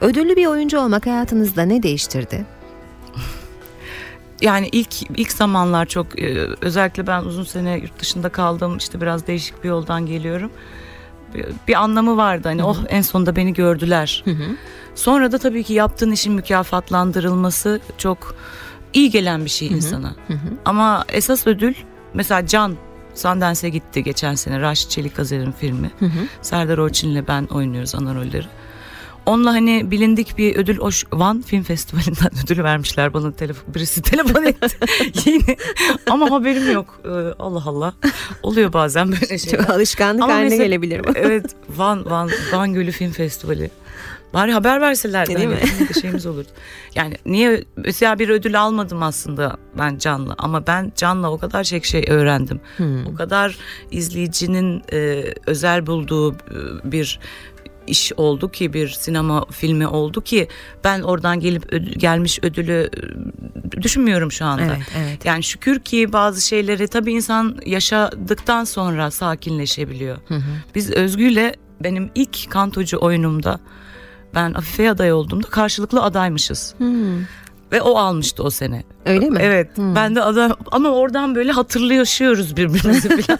Ödüllü 0.00 0.36
bir 0.36 0.46
oyuncu 0.46 0.78
olmak 0.80 1.06
hayatınızda 1.06 1.62
ne 1.62 1.82
değiştirdi? 1.82 2.44
yani 4.42 4.68
ilk 4.72 5.02
ilk 5.02 5.32
zamanlar 5.32 5.86
çok 5.86 6.22
e, 6.22 6.46
özellikle 6.60 7.06
ben 7.06 7.22
uzun 7.22 7.44
sene 7.44 7.78
yurt 7.78 8.00
dışında 8.00 8.28
kaldım 8.28 8.76
işte 8.76 9.00
biraz 9.00 9.26
değişik 9.26 9.64
bir 9.64 9.68
yoldan 9.68 10.06
geliyorum. 10.06 10.50
Bir, 11.68 11.74
anlamı 11.82 12.16
vardı 12.16 12.48
hani 12.48 12.64
oh 12.64 12.78
en 12.88 13.02
sonunda 13.02 13.36
beni 13.36 13.52
gördüler. 13.52 14.24
Sonra 14.94 15.32
da 15.32 15.38
tabii 15.38 15.64
ki 15.64 15.72
yaptığın 15.72 16.10
işin 16.12 16.32
mükafatlandırılması 16.32 17.80
çok 17.98 18.34
iyi 18.92 19.10
gelen 19.10 19.44
bir 19.44 19.50
şey 19.50 19.68
insana. 19.68 20.14
Ama 20.64 21.04
esas 21.08 21.46
ödül 21.46 21.74
mesela 22.14 22.46
Can 22.46 22.76
Sundance'e 23.14 23.70
gitti 23.70 24.02
geçen 24.02 24.34
sene 24.34 24.60
Raşit 24.60 24.90
Çelik 24.90 25.18
Azer'in 25.18 25.52
filmi. 25.52 25.90
Serdar 26.42 26.78
Orçin'le 26.78 27.24
ben 27.28 27.44
oynuyoruz 27.44 27.94
ana 27.94 28.14
rolleri. 28.14 28.46
Onunla 29.26 29.52
hani 29.52 29.90
bilindik 29.90 30.38
bir 30.38 30.56
ödül 30.56 30.78
o 30.78 30.90
Van 31.12 31.42
Film 31.42 31.62
Festivali'nden 31.62 32.30
ödül 32.44 32.62
vermişler 32.64 33.14
bana 33.14 33.32
telefon 33.32 33.74
birisi 33.74 34.02
telefon 34.02 34.42
etti 34.42 34.76
yine 35.30 35.56
ama 36.10 36.30
haberim 36.30 36.72
yok 36.72 37.00
Ee, 37.04 37.08
Allah 37.38 37.62
Allah 37.66 37.94
oluyor 38.42 38.72
bazen 38.72 39.12
böyle 39.12 39.38
şeyler. 39.38 39.58
Çok 39.58 39.70
alışkanlık 39.70 40.22
Ama 40.22 40.32
haline 40.32 40.44
mesela- 40.48 40.64
gelebilir 40.64 41.04
bu. 41.04 41.08
Evet 41.14 41.46
Van 41.76 42.10
Van 42.10 42.30
Van 42.52 42.74
Gölü 42.74 42.90
Film 42.92 43.10
Festivali. 43.12 43.70
Bari 44.34 44.52
haber 44.52 44.80
verseler 44.80 45.26
Değil 45.26 45.48
mi? 45.48 45.58
bir 45.94 46.00
şeyimiz 46.00 46.26
olur. 46.26 46.44
Yani 46.94 47.14
niye 47.26 47.64
mesela 47.76 48.18
bir 48.18 48.28
ödül 48.28 48.60
almadım 48.60 49.02
aslında 49.02 49.56
ben 49.78 49.98
Can'la 49.98 50.34
ama 50.38 50.66
ben 50.66 50.92
Can'la 50.96 51.30
o 51.32 51.38
kadar 51.38 51.64
çok 51.64 51.84
şey 51.84 52.04
öğrendim. 52.08 52.60
Hmm. 52.76 53.06
O 53.06 53.14
kadar 53.14 53.56
izleyicinin 53.90 54.82
e, 54.92 55.24
özel 55.46 55.86
bulduğu 55.86 56.32
e, 56.32 56.36
bir 56.84 57.20
iş 57.86 58.12
oldu 58.16 58.50
ki 58.50 58.72
bir 58.72 58.88
sinema 58.88 59.44
filmi 59.50 59.86
oldu 59.86 60.20
ki 60.20 60.48
ben 60.84 61.00
oradan 61.00 61.40
gelip 61.40 61.72
ödül- 61.72 61.98
gelmiş 61.98 62.38
ödülü 62.42 62.90
e, 63.78 63.82
düşünmüyorum 63.82 64.32
şu 64.32 64.44
anda. 64.44 64.62
Evet, 64.64 64.78
evet. 64.98 65.24
Yani 65.24 65.42
şükür 65.42 65.80
ki 65.80 66.12
bazı 66.12 66.46
şeyleri 66.46 66.88
tabii 66.88 67.12
insan 67.12 67.56
yaşadıktan 67.66 68.64
sonra 68.64 69.10
sakinleşebiliyor. 69.10 70.16
Biz 70.74 70.90
Özgü'yle 70.90 71.54
benim 71.80 72.10
ilk 72.14 72.50
kantocu 72.50 72.98
oyunumda 73.00 73.60
ben 74.34 74.54
Afife 74.54 74.90
aday 74.90 75.12
olduğumda 75.12 75.46
karşılıklı 75.48 76.02
adaymışız. 76.02 76.74
Ve 77.72 77.82
o 77.82 77.98
almıştı 77.98 78.42
o 78.42 78.50
sene. 78.50 78.82
Öyle 79.06 79.30
mi? 79.30 79.38
Evet. 79.42 79.70
Ben 79.78 80.14
de 80.16 80.22
aday 80.22 80.50
ama 80.72 80.88
oradan 80.88 81.34
böyle 81.34 81.52
hatırlaşıyoruz 81.52 82.56
birbirimizi 82.56 83.08
falan. 83.22 83.38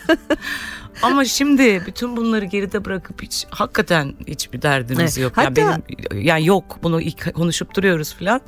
Ama 1.02 1.24
şimdi 1.24 1.82
bütün 1.86 2.16
bunları 2.16 2.44
geride 2.44 2.84
bırakıp 2.84 3.22
hiç 3.22 3.46
hakikaten 3.50 4.14
hiçbir 4.26 4.62
derdimiz 4.62 5.00
Evet. 5.18 5.18
yok. 5.18 5.32
Hatta- 5.36 5.60
Yani 5.60 5.82
benim 6.10 6.22
yani 6.24 6.46
yok 6.46 6.78
bunu 6.82 7.00
ilk 7.00 7.34
konuşup 7.34 7.74
duruyoruz 7.76 8.14
falan. 8.14 8.40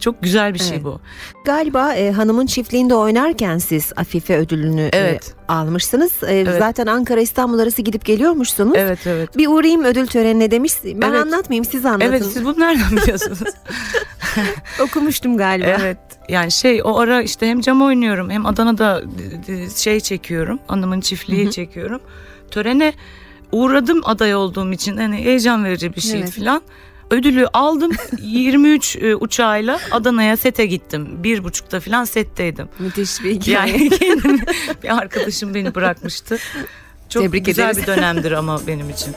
Çok 0.00 0.22
güzel 0.22 0.54
bir 0.54 0.58
şey 0.58 0.68
Evet. 0.74 0.84
bu. 0.84 1.00
Galiba 1.44 1.94
e, 1.94 2.12
hanımın 2.12 2.46
çiftliğinde 2.46 2.94
oynarken 2.94 3.58
siz 3.58 3.92
Afife 3.96 4.36
ödülünü 4.36 4.80
e, 4.82 4.90
Evet. 4.92 5.34
almışsınız. 5.48 6.12
E, 6.28 6.44
Zaten 6.58 6.86
Ankara 6.86 7.20
İstanbul 7.20 7.58
arası 7.58 7.82
gidip 7.82 8.04
geliyormuşsunuz. 8.04 8.72
Evet 8.76 9.06
evet. 9.06 9.36
Bir 9.38 9.46
uğrayayım 9.46 9.84
ödül 9.84 10.06
törenine 10.06 10.50
demiş. 10.50 10.72
Ben 10.84 11.08
Evet. 11.08 11.20
anlatmayayım 11.20 11.64
siz 11.64 11.86
anlatın. 11.86 12.06
Evet 12.06 12.24
siz 12.32 12.44
bunu 12.44 12.60
nereden 12.60 12.90
biliyorsunuz? 12.96 13.38
Okumuştum 14.80 15.36
galiba. 15.36 15.66
evet 15.80 15.98
yani 16.28 16.52
şey 16.52 16.80
o 16.84 16.98
ara 16.98 17.22
işte 17.22 17.46
hem 17.48 17.60
cam 17.60 17.82
oynuyorum 17.82 18.30
hem 18.30 18.46
Adana'da 18.46 19.02
d- 19.02 19.46
d- 19.46 19.70
şey 19.70 20.00
çekiyorum. 20.00 20.58
Anımın 20.68 21.00
çiftliği 21.00 21.50
çekiyorum. 21.50 22.00
Törene 22.50 22.92
uğradım 23.52 24.00
aday 24.04 24.34
olduğum 24.34 24.72
için 24.72 24.96
hani 24.96 25.16
heyecan 25.16 25.64
verici 25.64 25.94
bir 25.96 26.00
şey 26.00 26.20
Evet. 26.20 26.30
falan. 26.32 26.62
Ödülü 27.10 27.46
aldım 27.52 27.92
23 28.22 28.96
e, 28.96 29.16
uçağıyla 29.16 29.80
Adana'ya 29.90 30.36
sete 30.36 30.66
gittim. 30.66 31.08
Bir 31.22 31.44
buçukta 31.44 31.80
falan 31.80 32.04
setteydim. 32.04 32.68
Müthiş 32.78 33.22
bir 33.24 33.30
hikaye. 33.40 33.72
Yani 33.72 33.90
kendimi 33.98 34.40
bir 34.82 34.96
arkadaşım 34.98 35.54
beni 35.54 35.74
bırakmıştı. 35.74 36.38
Çok 37.08 37.22
Tebrik 37.22 37.46
güzel 37.46 37.64
ederiz. 37.64 37.78
bir 37.82 37.86
dönemdir 37.86 38.32
ama 38.32 38.66
benim 38.66 38.90
için. 38.90 39.14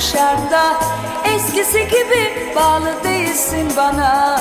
Dışarıda. 0.00 0.80
Eskisi 1.24 1.88
gibi 1.88 2.52
bağlı 2.56 3.04
değilsin 3.04 3.72
bana. 3.76 4.40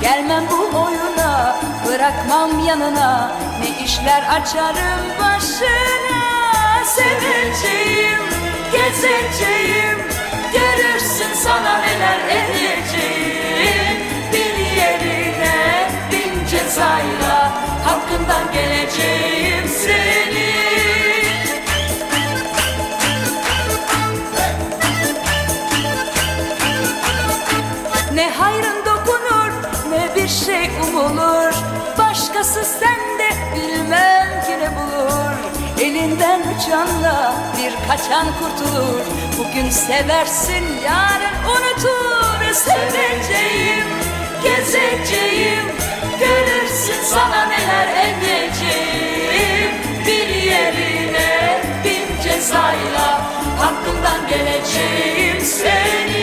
Gelmem 0.00 0.44
bu 0.50 0.78
oyuna 0.78 1.56
bırakmam 1.86 2.66
yanına. 2.66 3.32
Ne 3.60 3.84
işler 3.84 4.22
açarım 4.22 5.04
başına? 5.20 6.22
Seveceğim, 6.84 8.22
gezeceğim. 8.72 9.98
Görürsün 10.52 11.34
sana 11.34 11.78
neler 11.78 12.18
edeceğim. 12.30 13.96
Bir 14.32 14.58
yerine 14.76 15.88
bin 16.12 16.46
cezayla 16.46 17.50
Hakkından 17.84 18.52
geleceğim 18.52 19.49
Ne 28.20 28.30
hayrın 28.30 28.84
dokunur 28.84 29.50
ne 29.90 30.14
bir 30.16 30.28
şey 30.28 30.70
umulur. 30.82 31.54
Başkası 31.98 32.64
sende 32.64 33.28
bilmem 33.54 34.28
ki 34.46 34.58
ne 34.60 34.76
bulur. 34.76 35.36
Elinden 35.80 36.40
uçanla 36.40 37.34
bir 37.58 37.88
kaçan 37.88 38.26
kurtulur. 38.38 39.00
Bugün 39.38 39.70
seversin 39.70 40.64
yarın 40.84 41.36
unutur. 41.48 42.54
Seveceğim, 42.54 43.86
gezeceğim. 44.42 45.66
Görürsün 46.18 47.02
sana 47.04 47.46
neler 47.46 47.88
edeceğim. 47.88 49.70
Bir 50.06 50.28
yerine 50.28 51.60
bin 51.84 52.22
cezayla 52.22 53.20
Hakkından 53.60 54.28
geleceğim. 54.28 55.40
Seni 55.40 56.19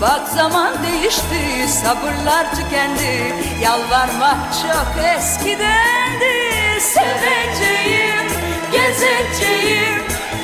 Bak 0.00 0.28
zaman 0.28 0.74
değişti 0.82 1.72
sabırlar 1.82 2.50
tükendi. 2.50 3.34
Yalvarmak 3.62 4.36
çok 4.62 5.04
eskidendi. 5.16 6.38
Seveceğim, 6.80 8.26
gezeceğim. 8.72 10.02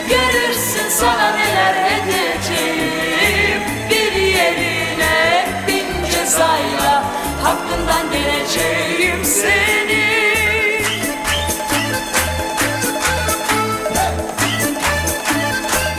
Görürsün 0.09 0.89
sana 0.91 1.31
neler 1.31 1.75
edeceğim. 1.75 3.63
Bir 3.91 4.13
yerine 4.13 5.47
bin 5.69 6.11
cezayla 6.11 7.05
Hakkından 7.43 8.13
geleceğim 8.13 9.25
seni. 9.25 10.05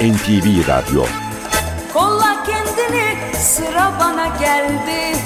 NTV 0.01 0.67
Radyo 0.67 1.05
sıra 3.39 3.93
bana 3.99 4.27
geldi. 4.27 5.17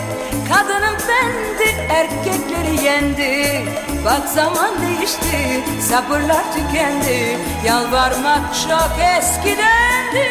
Kadının 0.54 0.98
fendi 0.98 1.70
erkekleri 1.90 2.86
yendi. 2.86 3.66
Bak 4.06 4.30
zaman 4.30 4.70
değişti 4.82 5.64
sabırlar 5.82 6.44
tükendi. 6.54 7.38
Yalvarmak 7.66 8.54
çok 8.54 8.92
eskidendi. 9.18 10.30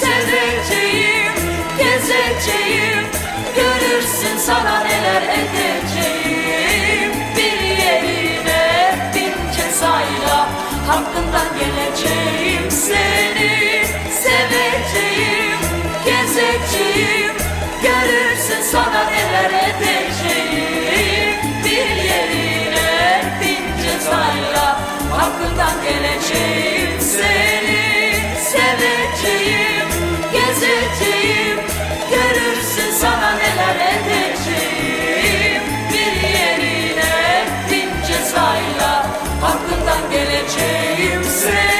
Seveceğim, 0.00 1.32
gezeceğim. 1.78 3.06
Görürsün 3.56 4.38
sana 4.38 4.80
neler 4.80 5.22
edeceğim. 5.22 7.12
Bir 7.36 7.60
yerine 7.60 8.94
bin 9.14 9.52
cezayla 9.56 10.48
Hakkından 10.86 11.48
geleceğim. 11.58 12.70
Seni 12.70 13.84
Seveceğim, 14.22 15.39
gezeceğim 16.40 17.36
Görürsün 17.82 18.62
sana 18.62 19.10
neler 19.10 19.50
edeceğim. 19.50 21.36
Bir 21.64 22.02
yerine 22.02 23.22
bin 23.40 23.82
cezayla 23.82 24.80
Hakkından 25.10 25.74
geleceğim. 25.82 27.00
Seni 27.00 27.80
Seveceğim, 28.40 29.88
gezeceğim. 30.32 31.58
Görürsün 32.10 32.92
sana 33.00 33.30
neler 33.32 33.76
edeceğim. 33.92 35.62
Bir 35.92 36.28
yerine 36.28 37.44
bin 37.70 38.06
cezayla 38.06 39.06
Hakkından 39.40 40.10
geleceğim. 40.10 41.24
Seni 41.24 41.79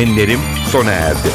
Enlerim 0.00 0.40
sona 0.72 0.92
erdi. 0.92 1.28